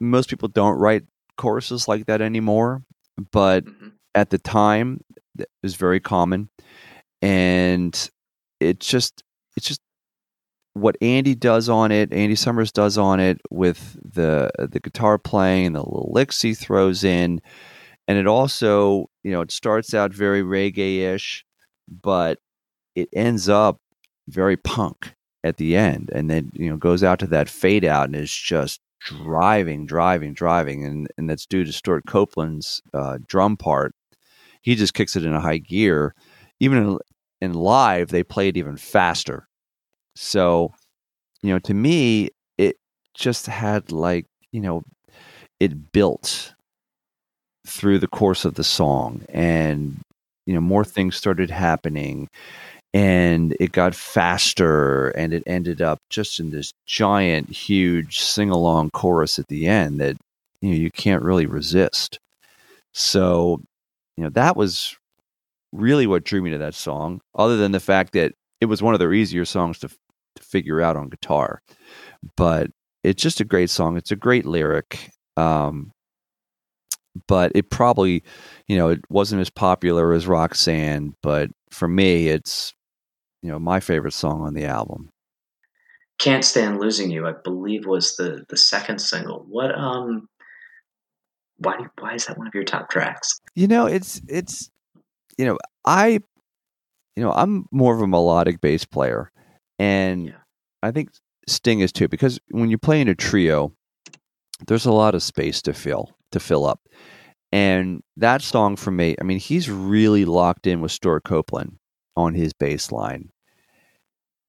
most 0.00 0.28
people 0.28 0.48
don't 0.48 0.78
write 0.78 1.04
choruses 1.36 1.86
like 1.86 2.06
that 2.06 2.20
anymore, 2.20 2.82
but 3.30 3.64
mm-hmm. 3.64 3.88
at 4.14 4.30
the 4.30 4.38
time 4.38 5.00
it 5.38 5.48
was 5.62 5.76
very 5.76 6.00
common, 6.00 6.48
and 7.22 8.10
it 8.58 8.80
just 8.80 9.22
it's 9.56 9.68
just 9.68 9.80
what 10.76 10.96
Andy 11.00 11.34
does 11.34 11.70
on 11.70 11.90
it, 11.90 12.12
Andy 12.12 12.34
Summers 12.34 12.70
does 12.70 12.98
on 12.98 13.18
it 13.18 13.40
with 13.50 13.96
the 14.04 14.50
the 14.58 14.78
guitar 14.78 15.18
playing, 15.18 15.68
and 15.68 15.76
the 15.76 15.80
little 15.80 16.10
licks 16.12 16.42
he 16.42 16.52
throws 16.52 17.02
in, 17.02 17.40
and 18.06 18.18
it 18.18 18.26
also 18.26 19.08
you 19.24 19.32
know 19.32 19.40
it 19.40 19.50
starts 19.50 19.94
out 19.94 20.12
very 20.12 20.42
reggae 20.42 20.98
ish, 21.14 21.44
but 21.88 22.38
it 22.94 23.08
ends 23.14 23.48
up 23.48 23.78
very 24.28 24.58
punk 24.58 25.14
at 25.42 25.56
the 25.56 25.76
end, 25.76 26.10
and 26.14 26.28
then 26.28 26.50
you 26.52 26.68
know 26.68 26.76
goes 26.76 27.02
out 27.02 27.18
to 27.20 27.26
that 27.28 27.48
fade 27.48 27.84
out 27.84 28.06
and 28.06 28.16
is 28.16 28.32
just 28.32 28.80
driving, 29.00 29.86
driving, 29.86 30.34
driving, 30.34 30.84
and 30.84 31.08
and 31.16 31.30
that's 31.30 31.46
due 31.46 31.64
to 31.64 31.72
Stewart 31.72 32.04
Copeland's 32.06 32.82
uh, 32.92 33.16
drum 33.26 33.56
part. 33.56 33.94
He 34.60 34.74
just 34.74 34.92
kicks 34.92 35.16
it 35.16 35.24
in 35.24 35.32
a 35.32 35.40
high 35.40 35.58
gear. 35.58 36.14
Even 36.60 36.78
in, 36.78 36.98
in 37.40 37.54
live, 37.54 38.08
they 38.08 38.22
play 38.22 38.48
it 38.48 38.56
even 38.58 38.76
faster. 38.76 39.48
So, 40.16 40.72
you 41.42 41.50
know, 41.52 41.58
to 41.60 41.74
me, 41.74 42.30
it 42.58 42.76
just 43.14 43.46
had 43.46 43.92
like 43.92 44.26
you 44.52 44.60
know, 44.60 44.82
it 45.60 45.92
built 45.92 46.54
through 47.66 47.98
the 47.98 48.08
course 48.08 48.44
of 48.44 48.54
the 48.54 48.64
song, 48.64 49.22
and 49.28 50.00
you 50.46 50.54
know, 50.54 50.60
more 50.60 50.84
things 50.84 51.16
started 51.16 51.50
happening 51.50 52.28
and 52.94 53.56
it 53.60 53.72
got 53.72 53.94
faster 53.94 55.08
and 55.10 55.34
it 55.34 55.42
ended 55.46 55.82
up 55.82 55.98
just 56.10 56.40
in 56.40 56.50
this 56.50 56.72
giant 56.86 57.50
huge 57.50 58.20
sing-along 58.20 58.90
chorus 58.90 59.38
at 59.38 59.48
the 59.48 59.66
end 59.66 60.00
that 60.00 60.16
you 60.62 60.70
know 60.70 60.76
you 60.76 60.90
can't 60.90 61.22
really 61.22 61.46
resist. 61.46 62.18
So 62.94 63.60
you 64.16 64.24
know, 64.24 64.30
that 64.30 64.56
was 64.56 64.96
really 65.72 66.06
what 66.06 66.24
drew 66.24 66.42
me 66.42 66.50
to 66.50 66.58
that 66.58 66.74
song, 66.74 67.20
other 67.36 67.56
than 67.56 67.72
the 67.72 67.80
fact 67.80 68.12
that 68.14 68.32
it 68.60 68.66
was 68.66 68.82
one 68.82 68.94
of 68.94 69.00
their 69.00 69.14
easier 69.14 69.44
songs 69.44 69.78
to, 69.80 69.90
to 70.36 70.42
figure 70.42 70.80
out 70.80 70.96
on 70.96 71.08
guitar. 71.08 71.62
But 72.36 72.70
it's 73.02 73.22
just 73.22 73.40
a 73.40 73.44
great 73.44 73.70
song. 73.70 73.96
It's 73.96 74.10
a 74.10 74.16
great 74.16 74.46
lyric. 74.46 75.10
Um, 75.36 75.92
but 77.26 77.52
it 77.54 77.70
probably, 77.70 78.22
you 78.66 78.76
know, 78.76 78.88
it 78.88 79.00
wasn't 79.08 79.40
as 79.40 79.50
popular 79.50 80.12
as 80.12 80.26
Roxanne, 80.26 81.14
but 81.22 81.50
for 81.70 81.88
me, 81.88 82.28
it's, 82.28 82.74
you 83.42 83.50
know, 83.50 83.58
my 83.58 83.80
favorite 83.80 84.12
song 84.12 84.42
on 84.42 84.54
the 84.54 84.64
album. 84.64 85.10
Can't 86.18 86.44
Stand 86.44 86.80
Losing 86.80 87.10
You, 87.10 87.26
I 87.26 87.32
believe 87.44 87.86
was 87.86 88.16
the 88.16 88.44
the 88.48 88.56
second 88.56 89.00
single. 89.00 89.44
What 89.48 89.76
um 89.76 90.28
why 91.58 91.78
why 91.98 92.14
is 92.14 92.26
that 92.26 92.38
one 92.38 92.46
of 92.46 92.54
your 92.54 92.64
top 92.64 92.88
tracks? 92.88 93.38
You 93.54 93.66
know, 93.66 93.86
it's 93.86 94.20
it's 94.26 94.70
you 95.36 95.44
know, 95.44 95.58
I 95.84 96.20
you 97.16 97.22
know, 97.22 97.32
I'm 97.32 97.66
more 97.70 97.94
of 97.94 98.00
a 98.00 98.06
melodic 98.06 98.60
bass 98.60 98.84
player 98.84 99.30
and 99.78 100.26
yeah. 100.26 100.32
I 100.82 100.90
think 100.90 101.10
Sting 101.46 101.80
is 101.80 101.92
too 101.92 102.08
because 102.08 102.38
when 102.50 102.70
you 102.70 102.78
play 102.78 103.00
in 103.00 103.08
a 103.08 103.14
trio, 103.14 103.72
there's 104.66 104.86
a 104.86 104.92
lot 104.92 105.14
of 105.14 105.22
space 105.22 105.62
to 105.62 105.72
fill 105.72 106.16
to 106.32 106.40
fill 106.40 106.66
up. 106.66 106.80
And 107.52 108.02
that 108.16 108.42
song 108.42 108.76
for 108.76 108.90
me, 108.90 109.16
I 109.20 109.24
mean, 109.24 109.38
he's 109.38 109.70
really 109.70 110.24
locked 110.24 110.66
in 110.66 110.80
with 110.80 110.92
Stewart 110.92 111.24
Copeland 111.24 111.78
on 112.16 112.34
his 112.34 112.52
bass 112.52 112.90
line. 112.90 113.30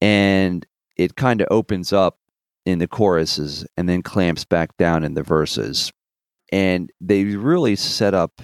And 0.00 0.66
it 0.96 1.16
kind 1.16 1.40
of 1.40 1.48
opens 1.50 1.92
up 1.92 2.18
in 2.66 2.78
the 2.78 2.88
choruses 2.88 3.66
and 3.76 3.88
then 3.88 4.02
clamps 4.02 4.44
back 4.44 4.76
down 4.76 5.04
in 5.04 5.14
the 5.14 5.22
verses. 5.22 5.92
And 6.52 6.90
they 7.00 7.24
really 7.24 7.76
set 7.76 8.14
up 8.14 8.42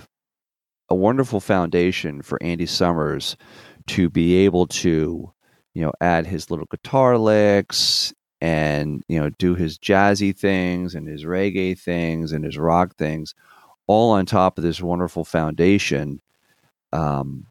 a 0.88 0.94
wonderful 0.94 1.40
foundation 1.40 2.22
for 2.22 2.42
Andy 2.42 2.66
Summers 2.66 3.36
to 3.88 4.08
be 4.08 4.36
able 4.36 4.66
to, 4.66 5.32
you 5.74 5.82
know, 5.82 5.92
add 6.00 6.26
his 6.26 6.50
little 6.50 6.66
guitar 6.66 7.18
licks 7.18 8.12
and, 8.40 9.02
you 9.08 9.20
know, 9.20 9.30
do 9.38 9.54
his 9.54 9.78
jazzy 9.78 10.36
things 10.36 10.94
and 10.94 11.08
his 11.08 11.24
reggae 11.24 11.78
things 11.78 12.32
and 12.32 12.44
his 12.44 12.58
rock 12.58 12.96
things 12.96 13.34
all 13.88 14.12
on 14.12 14.26
top 14.26 14.58
of 14.58 14.64
this 14.64 14.82
wonderful 14.82 15.24
foundation. 15.24 16.20
Um, 16.92 17.46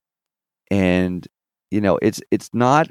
and 0.71 1.27
you 1.71 1.81
know, 1.81 1.99
it's 2.01 2.21
it's 2.31 2.49
not 2.53 2.89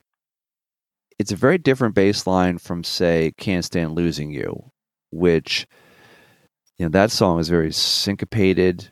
it's 1.18 1.32
a 1.32 1.36
very 1.36 1.58
different 1.58 1.94
baseline 1.94 2.60
from 2.60 2.84
say 2.84 3.32
"Can't 3.38 3.64
Stand 3.64 3.94
Losing 3.94 4.30
You," 4.30 4.70
which 5.10 5.66
you 6.78 6.86
know 6.86 6.90
that 6.90 7.10
song 7.10 7.38
is 7.40 7.48
very 7.48 7.72
syncopated, 7.72 8.90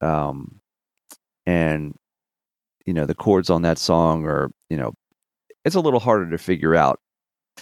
um, 0.00 0.60
and 1.46 1.94
you 2.86 2.94
know 2.94 3.06
the 3.06 3.14
chords 3.14 3.50
on 3.50 3.62
that 3.62 3.78
song 3.78 4.26
are 4.26 4.50
you 4.70 4.76
know 4.76 4.92
it's 5.64 5.74
a 5.74 5.80
little 5.80 6.00
harder 6.00 6.30
to 6.30 6.38
figure 6.38 6.74
out. 6.74 7.00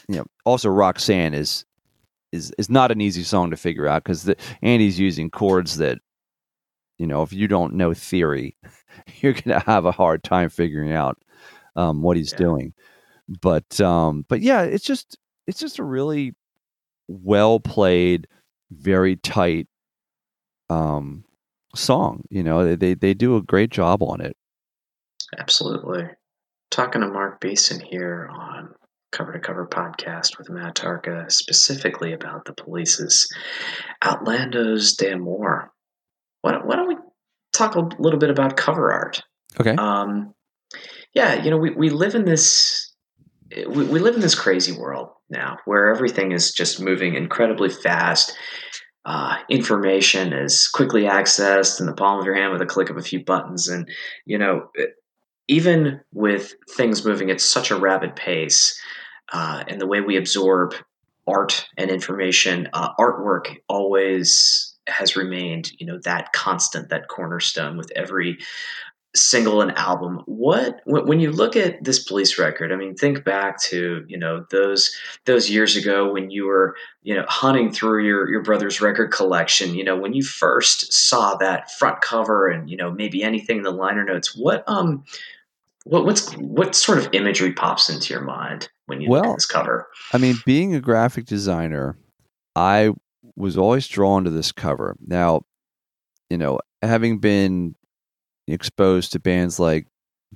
You 0.09 0.19
know, 0.19 0.27
also 0.45 0.69
Roxanne 0.69 1.35
is 1.35 1.65
is 2.33 2.53
is 2.59 2.71
not 2.71 2.93
an 2.93 3.01
easy 3.01 3.23
song 3.23 3.51
to 3.51 3.57
figure 3.57 3.89
out 3.89 4.05
because 4.05 4.33
Andy's 4.63 4.99
using 4.99 5.31
chords 5.31 5.79
that 5.79 5.99
you 6.99 7.07
know 7.07 7.23
if 7.23 7.33
you 7.33 7.49
don't 7.49 7.75
know 7.75 7.93
theory, 7.93 8.57
you're 9.21 9.33
gonna 9.33 9.61
have 9.61 9.85
a 9.85 9.93
hard 9.93 10.23
time 10.23 10.49
figuring 10.49 10.93
out 10.93 11.19
um, 11.77 12.03
what 12.03 12.17
he's 12.17 12.33
yeah. 12.33 12.39
doing. 12.39 12.75
But 13.41 13.81
um, 13.81 14.25
but 14.29 14.41
yeah, 14.41 14.63
it's 14.63 14.85
just 14.85 15.19
it's 15.47 15.61
just 15.61 15.79
a 15.79 15.85
really 15.85 16.35
well 17.09 17.61
played, 17.61 18.29
very 18.71 19.17
tight 19.17 19.67
um, 20.69 21.25
song. 21.75 22.25
You 22.31 22.43
know, 22.43 22.77
they 22.77 22.95
they 22.95 23.15
do 23.15 23.37
a 23.37 23.43
great 23.43 23.71
job 23.71 24.03
on 24.03 24.21
it. 24.21 24.37
Absolutely. 25.39 26.09
Talking 26.71 27.01
to 27.01 27.09
Mark 27.09 27.41
Beeson 27.41 27.81
here 27.81 28.29
on 28.33 28.75
Cover 29.13 29.33
to 29.33 29.41
Cover 29.41 29.67
podcast 29.67 30.39
with 30.39 30.51
Matt 30.51 30.77
Tarka, 30.77 31.31
specifically 31.31 32.13
about 32.13 32.45
the 32.45 32.53
police's 32.53 33.29
Outlandos 34.05 34.97
d'Amour. 34.97 35.73
Why 36.43 36.53
don't, 36.53 36.67
why 36.67 36.77
don't 36.77 36.89
we 36.89 36.97
talk 37.53 37.75
a 37.75 37.89
little 37.99 38.19
bit 38.19 38.31
about 38.31 38.57
cover 38.57 38.93
art? 38.93 39.23
Okay. 39.61 39.75
Um, 39.75 40.33
yeah, 41.13 41.43
you 41.43 41.51
know, 41.51 41.59
we, 41.59 41.71
we 41.71 41.91
live 41.91 42.15
in 42.15 42.25
this 42.25 42.91
we, 43.51 43.85
we 43.85 43.99
live 43.99 44.15
in 44.15 44.21
this 44.21 44.35
crazy 44.35 44.73
world 44.73 45.09
now 45.29 45.59
where 45.65 45.89
everything 45.89 46.33
is 46.33 46.53
just 46.53 46.81
moving 46.81 47.15
incredibly 47.15 47.69
fast. 47.69 48.33
Uh, 49.05 49.37
information 49.49 50.33
is 50.33 50.69
quickly 50.69 51.03
accessed 51.05 51.81
in 51.81 51.87
the 51.87 51.95
palm 51.95 52.21
of 52.21 52.27
your 52.27 52.35
hand 52.35 52.53
with 52.53 52.61
a 52.61 52.67
click 52.67 52.91
of 52.91 52.97
a 52.97 53.03
few 53.03 53.25
buttons, 53.25 53.67
and 53.67 53.89
you 54.27 54.39
know, 54.39 54.69
even 55.51 56.01
with 56.13 56.55
things 56.77 57.05
moving 57.05 57.29
at 57.29 57.41
such 57.41 57.73
a 57.73 57.77
rapid 57.77 58.15
pace, 58.15 58.81
uh, 59.33 59.65
and 59.67 59.81
the 59.81 59.87
way 59.87 60.01
we 60.01 60.17
absorb 60.17 60.75
art 61.27 61.67
and 61.77 61.91
information, 61.91 62.69
uh, 62.73 62.95
artwork 62.95 63.57
always 63.69 64.77
has 64.87 65.17
remained, 65.17 65.73
you 65.79 65.87
know, 65.87 65.99
that 66.05 66.33
constant, 66.33 66.89
that 66.91 67.09
cornerstone 67.09 67.77
with 67.77 67.91
every 67.97 68.39
single 69.15 69.61
and 69.61 69.77
album. 69.77 70.23
What 70.27 70.83
when 70.85 71.19
you 71.19 71.33
look 71.33 71.57
at 71.57 71.83
this 71.83 71.99
police 71.99 72.39
record 72.39 72.71
i 72.71 72.77
mean 72.77 72.95
think 72.95 73.25
back 73.25 73.61
to 73.61 74.05
you 74.07 74.17
know 74.17 74.47
those 74.53 74.97
those 75.25 75.51
years 75.51 75.75
ago 75.75 76.13
when 76.13 76.31
you 76.31 76.47
were 76.47 76.77
you 77.03 77.15
know 77.17 77.25
hunting 77.29 77.73
through 77.73 78.05
your 78.05 78.31
your 78.31 78.43
brother's 78.43 78.81
record 78.81 79.11
collection 79.11 79.75
you 79.75 79.83
know 79.83 79.97
when 79.97 80.13
you 80.13 80.23
first 80.23 80.93
saw 80.93 81.35
that 81.37 81.73
front 81.73 82.01
cover 82.01 82.47
and 82.47 82.71
you 82.71 82.77
know 82.77 82.93
maybe 82.93 83.25
anything 83.25 83.57
in 83.59 83.63
the 83.65 83.73
liner 83.73 84.05
notes 84.05 84.37
what 84.37 84.63
um 84.69 85.03
what 85.85 86.05
what's 86.05 86.33
what 86.35 86.75
sort 86.75 86.99
of 86.99 87.09
imagery 87.13 87.53
pops 87.53 87.89
into 87.89 88.13
your 88.13 88.23
mind 88.23 88.69
when 88.87 89.01
you 89.01 89.09
well, 89.09 89.23
look 89.23 89.31
at 89.31 89.37
this 89.37 89.47
cover 89.47 89.89
i 90.13 90.19
mean 90.19 90.37
being 90.45 90.75
a 90.75 90.81
graphic 90.81 91.25
designer 91.25 91.97
i 92.57 92.91
was 93.37 93.57
always 93.57 93.89
drawn 93.89 94.25
to 94.25 94.31
this 94.31 94.53
cover 94.53 94.97
now 95.07 95.43
you 96.29 96.37
know 96.37 96.59
having 96.83 97.19
been 97.19 97.75
exposed 98.47 99.13
to 99.13 99.19
bands 99.19 99.59
like 99.59 99.87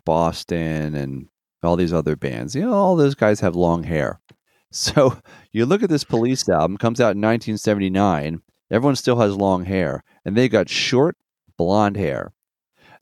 Boston 0.04 0.94
and 0.94 1.28
all 1.62 1.76
these 1.76 1.92
other 1.92 2.16
bands. 2.16 2.54
You 2.54 2.62
know, 2.62 2.72
all 2.72 2.96
those 2.96 3.14
guys 3.14 3.40
have 3.40 3.56
long 3.56 3.84
hair. 3.84 4.20
So 4.76 5.18
you 5.52 5.66
look 5.66 5.84
at 5.84 5.88
this 5.88 6.02
Police 6.02 6.48
album, 6.48 6.78
comes 6.78 7.00
out 7.00 7.14
in 7.14 7.20
1979. 7.20 8.42
Everyone 8.72 8.96
still 8.96 9.20
has 9.20 9.36
long 9.36 9.66
hair, 9.66 10.02
and 10.24 10.36
they 10.36 10.48
got 10.48 10.68
short 10.68 11.16
blonde 11.56 11.96
hair. 11.96 12.32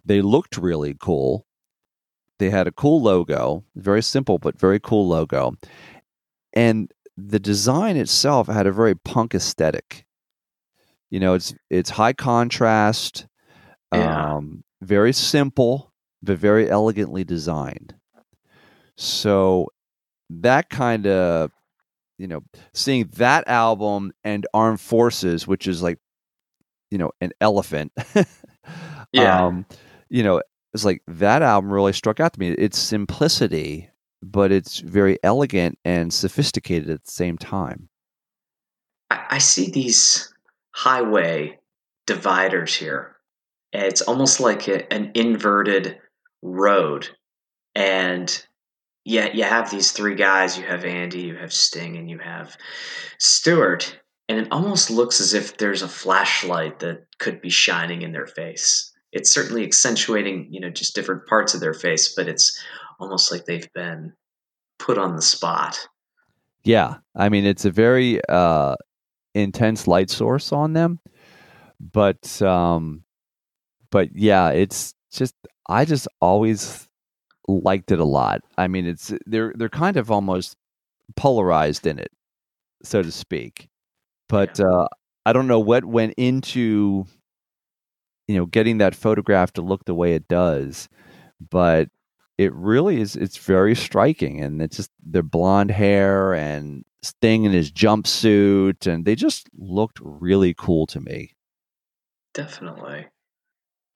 They 0.05 0.21
looked 0.21 0.59
really 0.59 0.95
cool. 1.01 1.47
They 2.43 2.51
had 2.51 2.67
a 2.67 2.73
cool 2.73 3.01
logo, 3.01 3.63
very 3.77 4.03
simple 4.03 4.37
but 4.37 4.59
very 4.59 4.81
cool 4.81 5.07
logo. 5.07 5.55
And 6.53 6.91
the 7.17 7.39
design 7.39 7.97
itself 7.97 8.49
had 8.49 8.67
a 8.67 8.73
very 8.73 8.97
punk 8.97 9.33
aesthetic. 9.33 10.05
You 11.09 11.21
know, 11.21 11.35
it's 11.35 11.55
it's 11.71 11.91
high 11.91 12.15
contrast. 12.15 13.29
Yeah. 13.95 14.35
Um, 14.35 14.65
very 14.81 15.13
simple, 15.13 15.93
but 16.21 16.37
very 16.37 16.69
elegantly 16.69 17.23
designed. 17.23 17.95
So 18.97 19.69
that 20.29 20.69
kind 20.69 21.07
of, 21.07 21.53
you 22.19 22.27
know, 22.27 22.43
seeing 22.75 23.09
that 23.19 23.47
album 23.47 24.11
and 24.25 24.49
Armed 24.53 24.81
Forces, 24.81 25.47
which 25.47 25.69
is 25.69 25.81
like, 25.81 26.01
you 26.91 26.99
know, 26.99 27.13
an 27.21 27.31
elephant. 27.41 27.93
yeah. 29.13 29.47
Um, 29.47 29.65
you 30.11 30.25
know, 30.25 30.43
it's 30.75 30.85
like 30.85 31.03
that 31.07 31.43
album 31.43 31.73
really 31.73 31.93
struck 31.93 32.21
out 32.21 32.33
to 32.33 32.41
me. 32.41 32.51
It's 32.53 32.79
simplicity, 32.79 33.91
but 34.23 34.53
it's 34.53 34.81
very 34.81 35.19
elegant 35.23 35.79
and 35.85 36.13
sophisticated 36.13 36.91
at 36.91 37.05
the 37.05 37.11
same 37.11 37.39
time. 37.39 37.89
I 39.11 39.39
see 39.39 39.71
these 39.71 40.33
highway 40.73 41.59
dividers 42.07 42.75
here 42.75 43.13
it's 43.73 44.03
almost 44.03 44.41
like 44.41 44.69
a, 44.69 44.91
an 44.93 45.13
inverted 45.15 45.99
road. 46.43 47.09
And 47.75 48.45
yet 49.05 49.35
you 49.35 49.45
have 49.45 49.71
these 49.71 49.93
three 49.93 50.15
guys 50.15 50.59
you 50.59 50.65
have 50.65 50.85
Andy, 50.85 51.23
you 51.23 51.37
have 51.37 51.53
Sting, 51.53 51.97
and 51.97 52.11
you 52.11 52.19
have 52.19 52.57
Stewart. 53.19 53.99
And 54.29 54.39
it 54.39 54.49
almost 54.51 54.91
looks 54.91 55.21
as 55.21 55.35
if 55.35 55.57
there's 55.57 55.83
a 55.83 55.89
flashlight 55.89 56.81
that 56.81 57.07
could 57.19 57.41
be 57.41 57.51
shining 57.51 58.03
in 58.03 58.13
their 58.13 58.27
face. 58.27 58.92
It's 59.13 59.33
certainly 59.33 59.65
accentuating, 59.65 60.49
you 60.51 60.61
know, 60.61 60.71
just 60.71 60.95
different 60.95 61.27
parts 61.27 61.55
of 61.55 61.61
their 61.61 61.75
face, 61.75 62.15
but 62.15 62.29
it's 62.29 62.59
almost 62.99 63.31
like 63.31 63.45
they've 63.45 63.73
been 63.75 64.13
put 64.79 64.99
on 64.99 65.17
the 65.17 65.23
spot. 65.23 65.87
Yeah. 66.65 66.97
I 67.15 67.29
mean, 67.29 67.45
it's 67.45 67.65
a 67.65 67.71
very 67.71 68.21
uh, 68.29 68.77
intense 69.35 69.87
light 69.87 70.11
source 70.11 70.53
on 70.53 70.73
them. 70.73 71.01
But 71.81 72.41
um, 72.41 73.03
but 73.91 74.11
yeah, 74.15 74.51
it's 74.51 74.95
just 75.13 75.35
I 75.69 75.85
just 75.85 76.07
always 76.21 76.89
liked 77.49 77.91
it 77.91 77.99
a 77.99 78.05
lot. 78.05 78.43
I 78.57 78.69
mean, 78.69 78.87
it's 78.87 79.13
they're 79.27 79.53
they're 79.57 79.69
kind 79.69 79.97
of 79.97 80.11
almost 80.11 80.57
polarized 81.17 81.87
in 81.87 81.99
it, 81.99 82.13
so 82.85 83.03
to 83.03 83.11
speak. 83.11 83.69
But 84.29 84.61
uh, 84.61 84.87
I 85.27 85.33
don't 85.33 85.49
know 85.49 85.61
what 85.61 85.85
went 85.85 86.15
into 86.17 87.07
you 88.33 88.39
know, 88.39 88.47
getting 88.47 88.79
that 88.79 88.95
photograph 88.95 89.53
to 89.55 89.63
look 89.63 89.85
the 89.85 89.95
way 89.95 90.15
it 90.15 90.29
does. 90.29 90.89
But 91.51 91.89
it 92.39 92.53
really 92.55 93.01
is 93.01 93.15
it's 93.17 93.37
very 93.37 93.75
striking 93.75 94.41
and 94.41 94.63
it's 94.63 94.77
just 94.77 94.91
their 95.05 95.23
blonde 95.23 95.71
hair 95.71 96.35
and 96.35 96.85
Sting 97.03 97.45
in 97.45 97.53
his 97.53 97.71
jumpsuit 97.71 98.87
and 98.87 99.05
they 99.05 99.15
just 99.15 99.49
looked 99.59 99.99
really 100.03 100.55
cool 100.55 100.87
to 100.87 101.01
me. 101.01 101.35
Definitely. 102.33 103.07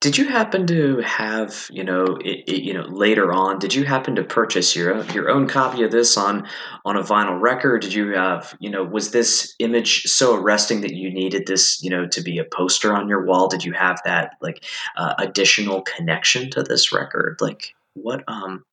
Did 0.03 0.19
you 0.19 0.29
happen 0.29 0.67
to 0.67 0.99
have, 0.99 1.69
you 1.71 1.83
know, 1.83 2.19
it, 2.23 2.45
it, 2.47 2.63
you 2.63 2.75
know, 2.75 2.83
later 2.83 3.33
on, 3.33 3.59
did 3.59 3.75
you 3.75 3.85
happen 3.85 4.15
to 4.17 4.23
purchase 4.23 4.77
your 4.77 4.95
own, 4.95 5.09
your 5.11 5.31
own 5.31 5.49
copy 5.49 5.83
of 5.85 5.91
this 5.91 6.19
on 6.19 6.47
on 6.85 6.97
a 6.97 7.03
vinyl 7.03 7.41
record? 7.41 7.81
Did 7.81 7.95
you 7.95 8.11
have, 8.11 8.55
you 8.61 8.69
know, 8.69 8.85
was 8.85 9.13
this 9.13 9.55
image 9.59 10.03
so 10.03 10.35
arresting 10.35 10.83
that 10.83 10.93
you 10.93 11.11
needed 11.11 11.47
this, 11.47 11.83
you 11.83 11.89
know, 11.89 12.07
to 12.09 12.21
be 12.21 12.39
a 12.39 12.45
poster 12.45 12.95
on 12.95 13.09
your 13.09 13.25
wall? 13.25 13.49
Did 13.49 13.65
you 13.65 13.73
have 13.73 13.99
that 14.05 14.33
like 14.43 14.65
uh, 14.99 15.15
additional 15.19 15.81
connection 15.81 16.51
to 16.51 16.63
this 16.63 16.93
record? 16.93 17.39
Like 17.41 17.75
what 17.95 18.23
um 18.29 18.65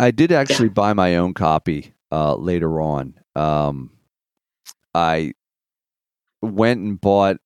I 0.00 0.10
did 0.10 0.32
actually 0.32 0.66
yeah. 0.66 0.74
buy 0.74 0.92
my 0.94 1.16
own 1.16 1.32
copy 1.32 1.94
uh 2.10 2.34
later 2.34 2.80
on. 2.80 3.14
Um 3.36 3.90
I 4.94 5.34
went 6.42 6.80
and 6.80 7.00
bought 7.00 7.38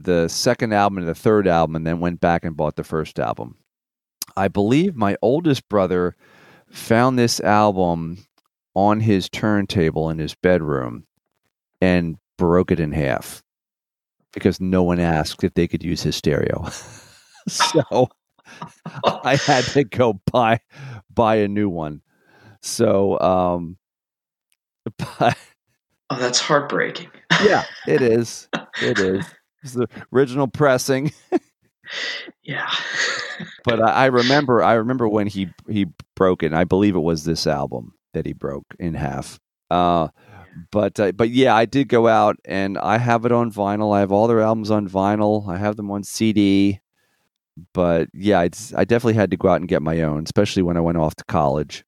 the 0.00 0.28
second 0.28 0.72
album 0.72 0.98
and 0.98 1.08
the 1.08 1.14
third 1.14 1.46
album 1.46 1.76
and 1.76 1.86
then 1.86 2.00
went 2.00 2.20
back 2.20 2.44
and 2.44 2.56
bought 2.56 2.76
the 2.76 2.84
first 2.84 3.18
album. 3.18 3.56
I 4.36 4.48
believe 4.48 4.96
my 4.96 5.16
oldest 5.20 5.68
brother 5.68 6.16
found 6.70 7.18
this 7.18 7.40
album 7.40 8.24
on 8.74 9.00
his 9.00 9.28
turntable 9.28 10.08
in 10.08 10.18
his 10.18 10.34
bedroom 10.34 11.06
and 11.80 12.16
broke 12.38 12.70
it 12.70 12.80
in 12.80 12.92
half 12.92 13.42
because 14.32 14.60
no 14.60 14.82
one 14.82 14.98
asked 14.98 15.44
if 15.44 15.52
they 15.54 15.68
could 15.68 15.82
use 15.84 16.02
his 16.02 16.16
stereo. 16.16 16.66
so 17.48 17.82
I 19.04 19.36
had 19.36 19.64
to 19.64 19.84
go 19.84 20.20
buy 20.32 20.60
buy 21.12 21.36
a 21.36 21.48
new 21.48 21.68
one. 21.68 22.00
So 22.62 23.20
um 23.20 23.76
but 25.18 25.36
Oh, 26.10 26.16
that's 26.16 26.40
heartbreaking. 26.40 27.10
yeah, 27.42 27.64
it 27.86 28.02
is. 28.02 28.48
It 28.82 28.98
is. 28.98 29.24
It's 29.62 29.74
the 29.74 29.88
original 30.12 30.48
pressing. 30.48 31.12
yeah. 32.42 32.70
but 33.64 33.82
I, 33.82 33.90
I, 33.90 34.06
remember 34.06 34.62
I 34.62 34.74
remember 34.74 35.08
when 35.08 35.26
he 35.26 35.48
he 35.68 35.86
broke 36.14 36.42
it. 36.42 36.52
I 36.52 36.64
believe 36.64 36.96
it 36.96 37.00
was 37.00 37.24
this 37.24 37.46
album 37.46 37.94
that 38.12 38.26
he 38.26 38.32
broke 38.32 38.66
in 38.78 38.94
half. 38.94 39.38
Uh 39.70 40.08
but 40.70 41.00
uh, 41.00 41.12
but 41.12 41.30
yeah, 41.30 41.54
I 41.54 41.64
did 41.64 41.88
go 41.88 42.08
out 42.08 42.36
and 42.44 42.76
I 42.76 42.98
have 42.98 43.24
it 43.24 43.32
on 43.32 43.50
vinyl. 43.50 43.96
I 43.96 44.00
have 44.00 44.12
all 44.12 44.26
their 44.26 44.40
albums 44.40 44.70
on 44.70 44.88
vinyl. 44.88 45.48
I 45.48 45.56
have 45.56 45.76
them 45.76 45.90
on 45.90 46.04
CD 46.04 46.80
but 47.72 48.08
yeah, 48.12 48.40
I, 48.40 48.50
I 48.76 48.84
definitely 48.84 49.14
had 49.14 49.30
to 49.30 49.36
go 49.36 49.48
out 49.48 49.60
and 49.60 49.68
get 49.68 49.82
my 49.82 50.02
own, 50.02 50.24
especially 50.24 50.62
when 50.62 50.76
I 50.76 50.80
went 50.80 50.98
off 50.98 51.14
to 51.16 51.24
college. 51.24 51.84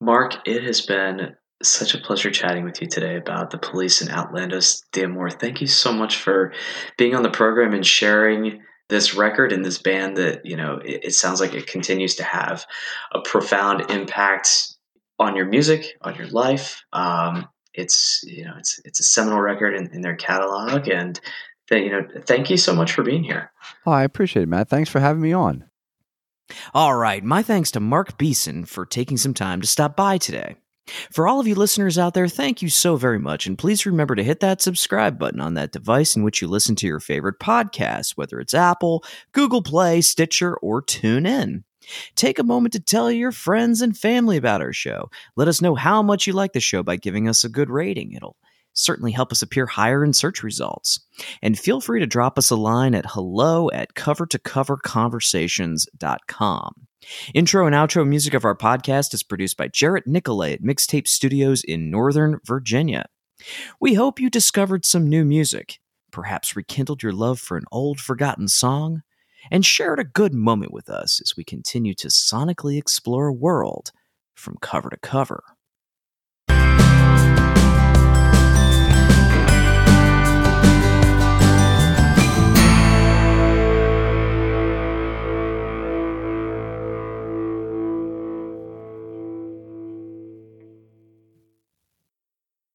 Mark, 0.00 0.36
it 0.46 0.62
has 0.64 0.80
been 0.80 1.34
such 1.68 1.94
a 1.94 1.98
pleasure 1.98 2.30
chatting 2.30 2.64
with 2.64 2.80
you 2.80 2.88
today 2.88 3.16
about 3.16 3.50
the 3.50 3.58
police 3.58 4.00
and 4.00 4.10
Outlandos 4.10 4.82
D'Amour. 4.92 5.30
Thank 5.30 5.60
you 5.60 5.66
so 5.66 5.92
much 5.92 6.16
for 6.16 6.52
being 6.96 7.14
on 7.14 7.22
the 7.22 7.30
program 7.30 7.72
and 7.72 7.86
sharing 7.86 8.62
this 8.88 9.14
record 9.14 9.52
and 9.52 9.64
this 9.64 9.78
band 9.78 10.16
that, 10.16 10.44
you 10.44 10.56
know, 10.56 10.78
it, 10.84 11.04
it 11.04 11.12
sounds 11.12 11.40
like 11.40 11.54
it 11.54 11.66
continues 11.66 12.16
to 12.16 12.24
have 12.24 12.66
a 13.12 13.20
profound 13.20 13.90
impact 13.90 14.74
on 15.18 15.36
your 15.36 15.46
music, 15.46 15.96
on 16.02 16.14
your 16.16 16.28
life. 16.28 16.82
Um, 16.92 17.48
it's, 17.72 18.22
you 18.24 18.44
know, 18.44 18.54
it's, 18.58 18.80
it's 18.84 19.00
a 19.00 19.04
seminal 19.04 19.40
record 19.40 19.74
in, 19.74 19.90
in 19.92 20.00
their 20.00 20.16
catalog 20.16 20.88
and 20.88 21.18
you 21.70 21.90
know, 21.90 22.06
thank 22.26 22.50
you 22.50 22.56
so 22.56 22.74
much 22.74 22.92
for 22.92 23.02
being 23.02 23.24
here. 23.24 23.50
Oh, 23.86 23.92
I 23.92 24.04
appreciate 24.04 24.42
it, 24.42 24.48
Matt. 24.48 24.68
Thanks 24.68 24.90
for 24.90 25.00
having 25.00 25.22
me 25.22 25.32
on. 25.32 25.64
All 26.74 26.94
right. 26.94 27.24
My 27.24 27.42
thanks 27.42 27.70
to 27.72 27.80
Mark 27.80 28.18
Beeson 28.18 28.66
for 28.66 28.84
taking 28.84 29.16
some 29.16 29.34
time 29.34 29.60
to 29.60 29.66
stop 29.66 29.96
by 29.96 30.18
today. 30.18 30.56
For 31.10 31.26
all 31.26 31.40
of 31.40 31.46
you 31.46 31.54
listeners 31.54 31.98
out 31.98 32.14
there, 32.14 32.28
thank 32.28 32.60
you 32.60 32.68
so 32.68 32.96
very 32.96 33.18
much. 33.18 33.46
And 33.46 33.56
please 33.56 33.86
remember 33.86 34.14
to 34.14 34.22
hit 34.22 34.40
that 34.40 34.60
subscribe 34.60 35.18
button 35.18 35.40
on 35.40 35.54
that 35.54 35.72
device 35.72 36.14
in 36.14 36.22
which 36.22 36.42
you 36.42 36.48
listen 36.48 36.76
to 36.76 36.86
your 36.86 37.00
favorite 37.00 37.38
podcasts, 37.38 38.16
whether 38.16 38.38
it's 38.38 38.54
Apple, 38.54 39.02
Google 39.32 39.62
Play, 39.62 40.00
Stitcher, 40.02 40.56
or 40.56 40.82
TuneIn. 40.82 41.64
Take 42.16 42.38
a 42.38 42.44
moment 42.44 42.72
to 42.72 42.80
tell 42.80 43.10
your 43.10 43.32
friends 43.32 43.82
and 43.82 43.96
family 43.96 44.36
about 44.36 44.62
our 44.62 44.72
show. 44.72 45.10
Let 45.36 45.48
us 45.48 45.60
know 45.60 45.74
how 45.74 46.02
much 46.02 46.26
you 46.26 46.32
like 46.32 46.52
the 46.52 46.60
show 46.60 46.82
by 46.82 46.96
giving 46.96 47.28
us 47.28 47.44
a 47.44 47.48
good 47.48 47.70
rating. 47.70 48.12
It'll 48.12 48.36
certainly 48.74 49.12
help 49.12 49.32
us 49.32 49.40
appear 49.42 49.66
higher 49.66 50.04
in 50.04 50.12
search 50.12 50.42
results. 50.42 51.00
And 51.42 51.58
feel 51.58 51.80
free 51.80 52.00
to 52.00 52.06
drop 52.06 52.38
us 52.38 52.50
a 52.50 52.56
line 52.56 52.94
at 52.94 53.06
hello 53.08 53.70
at 53.70 53.94
cover2coverconversations.com. 53.94 56.74
Intro 57.34 57.66
and 57.66 57.74
outro 57.74 58.06
music 58.06 58.34
of 58.34 58.44
our 58.44 58.56
podcast 58.56 59.14
is 59.14 59.22
produced 59.22 59.56
by 59.56 59.68
Jarrett 59.68 60.06
Nicolay 60.06 60.52
at 60.54 60.62
Mixtape 60.62 61.08
Studios 61.08 61.64
in 61.64 61.90
Northern 61.90 62.40
Virginia. 62.44 63.06
We 63.80 63.94
hope 63.94 64.20
you 64.20 64.30
discovered 64.30 64.84
some 64.84 65.08
new 65.08 65.24
music, 65.24 65.80
perhaps 66.10 66.56
rekindled 66.56 67.02
your 67.02 67.12
love 67.12 67.40
for 67.40 67.56
an 67.56 67.64
old 67.70 68.00
forgotten 68.00 68.48
song, 68.48 69.02
and 69.50 69.66
shared 69.66 70.00
a 70.00 70.04
good 70.04 70.32
moment 70.32 70.72
with 70.72 70.88
us 70.88 71.20
as 71.20 71.36
we 71.36 71.44
continue 71.44 71.92
to 71.94 72.08
sonically 72.08 72.78
explore 72.78 73.26
a 73.26 73.32
world 73.32 73.92
from 74.34 74.56
cover 74.60 74.90
to 74.90 74.96
cover. 74.96 75.42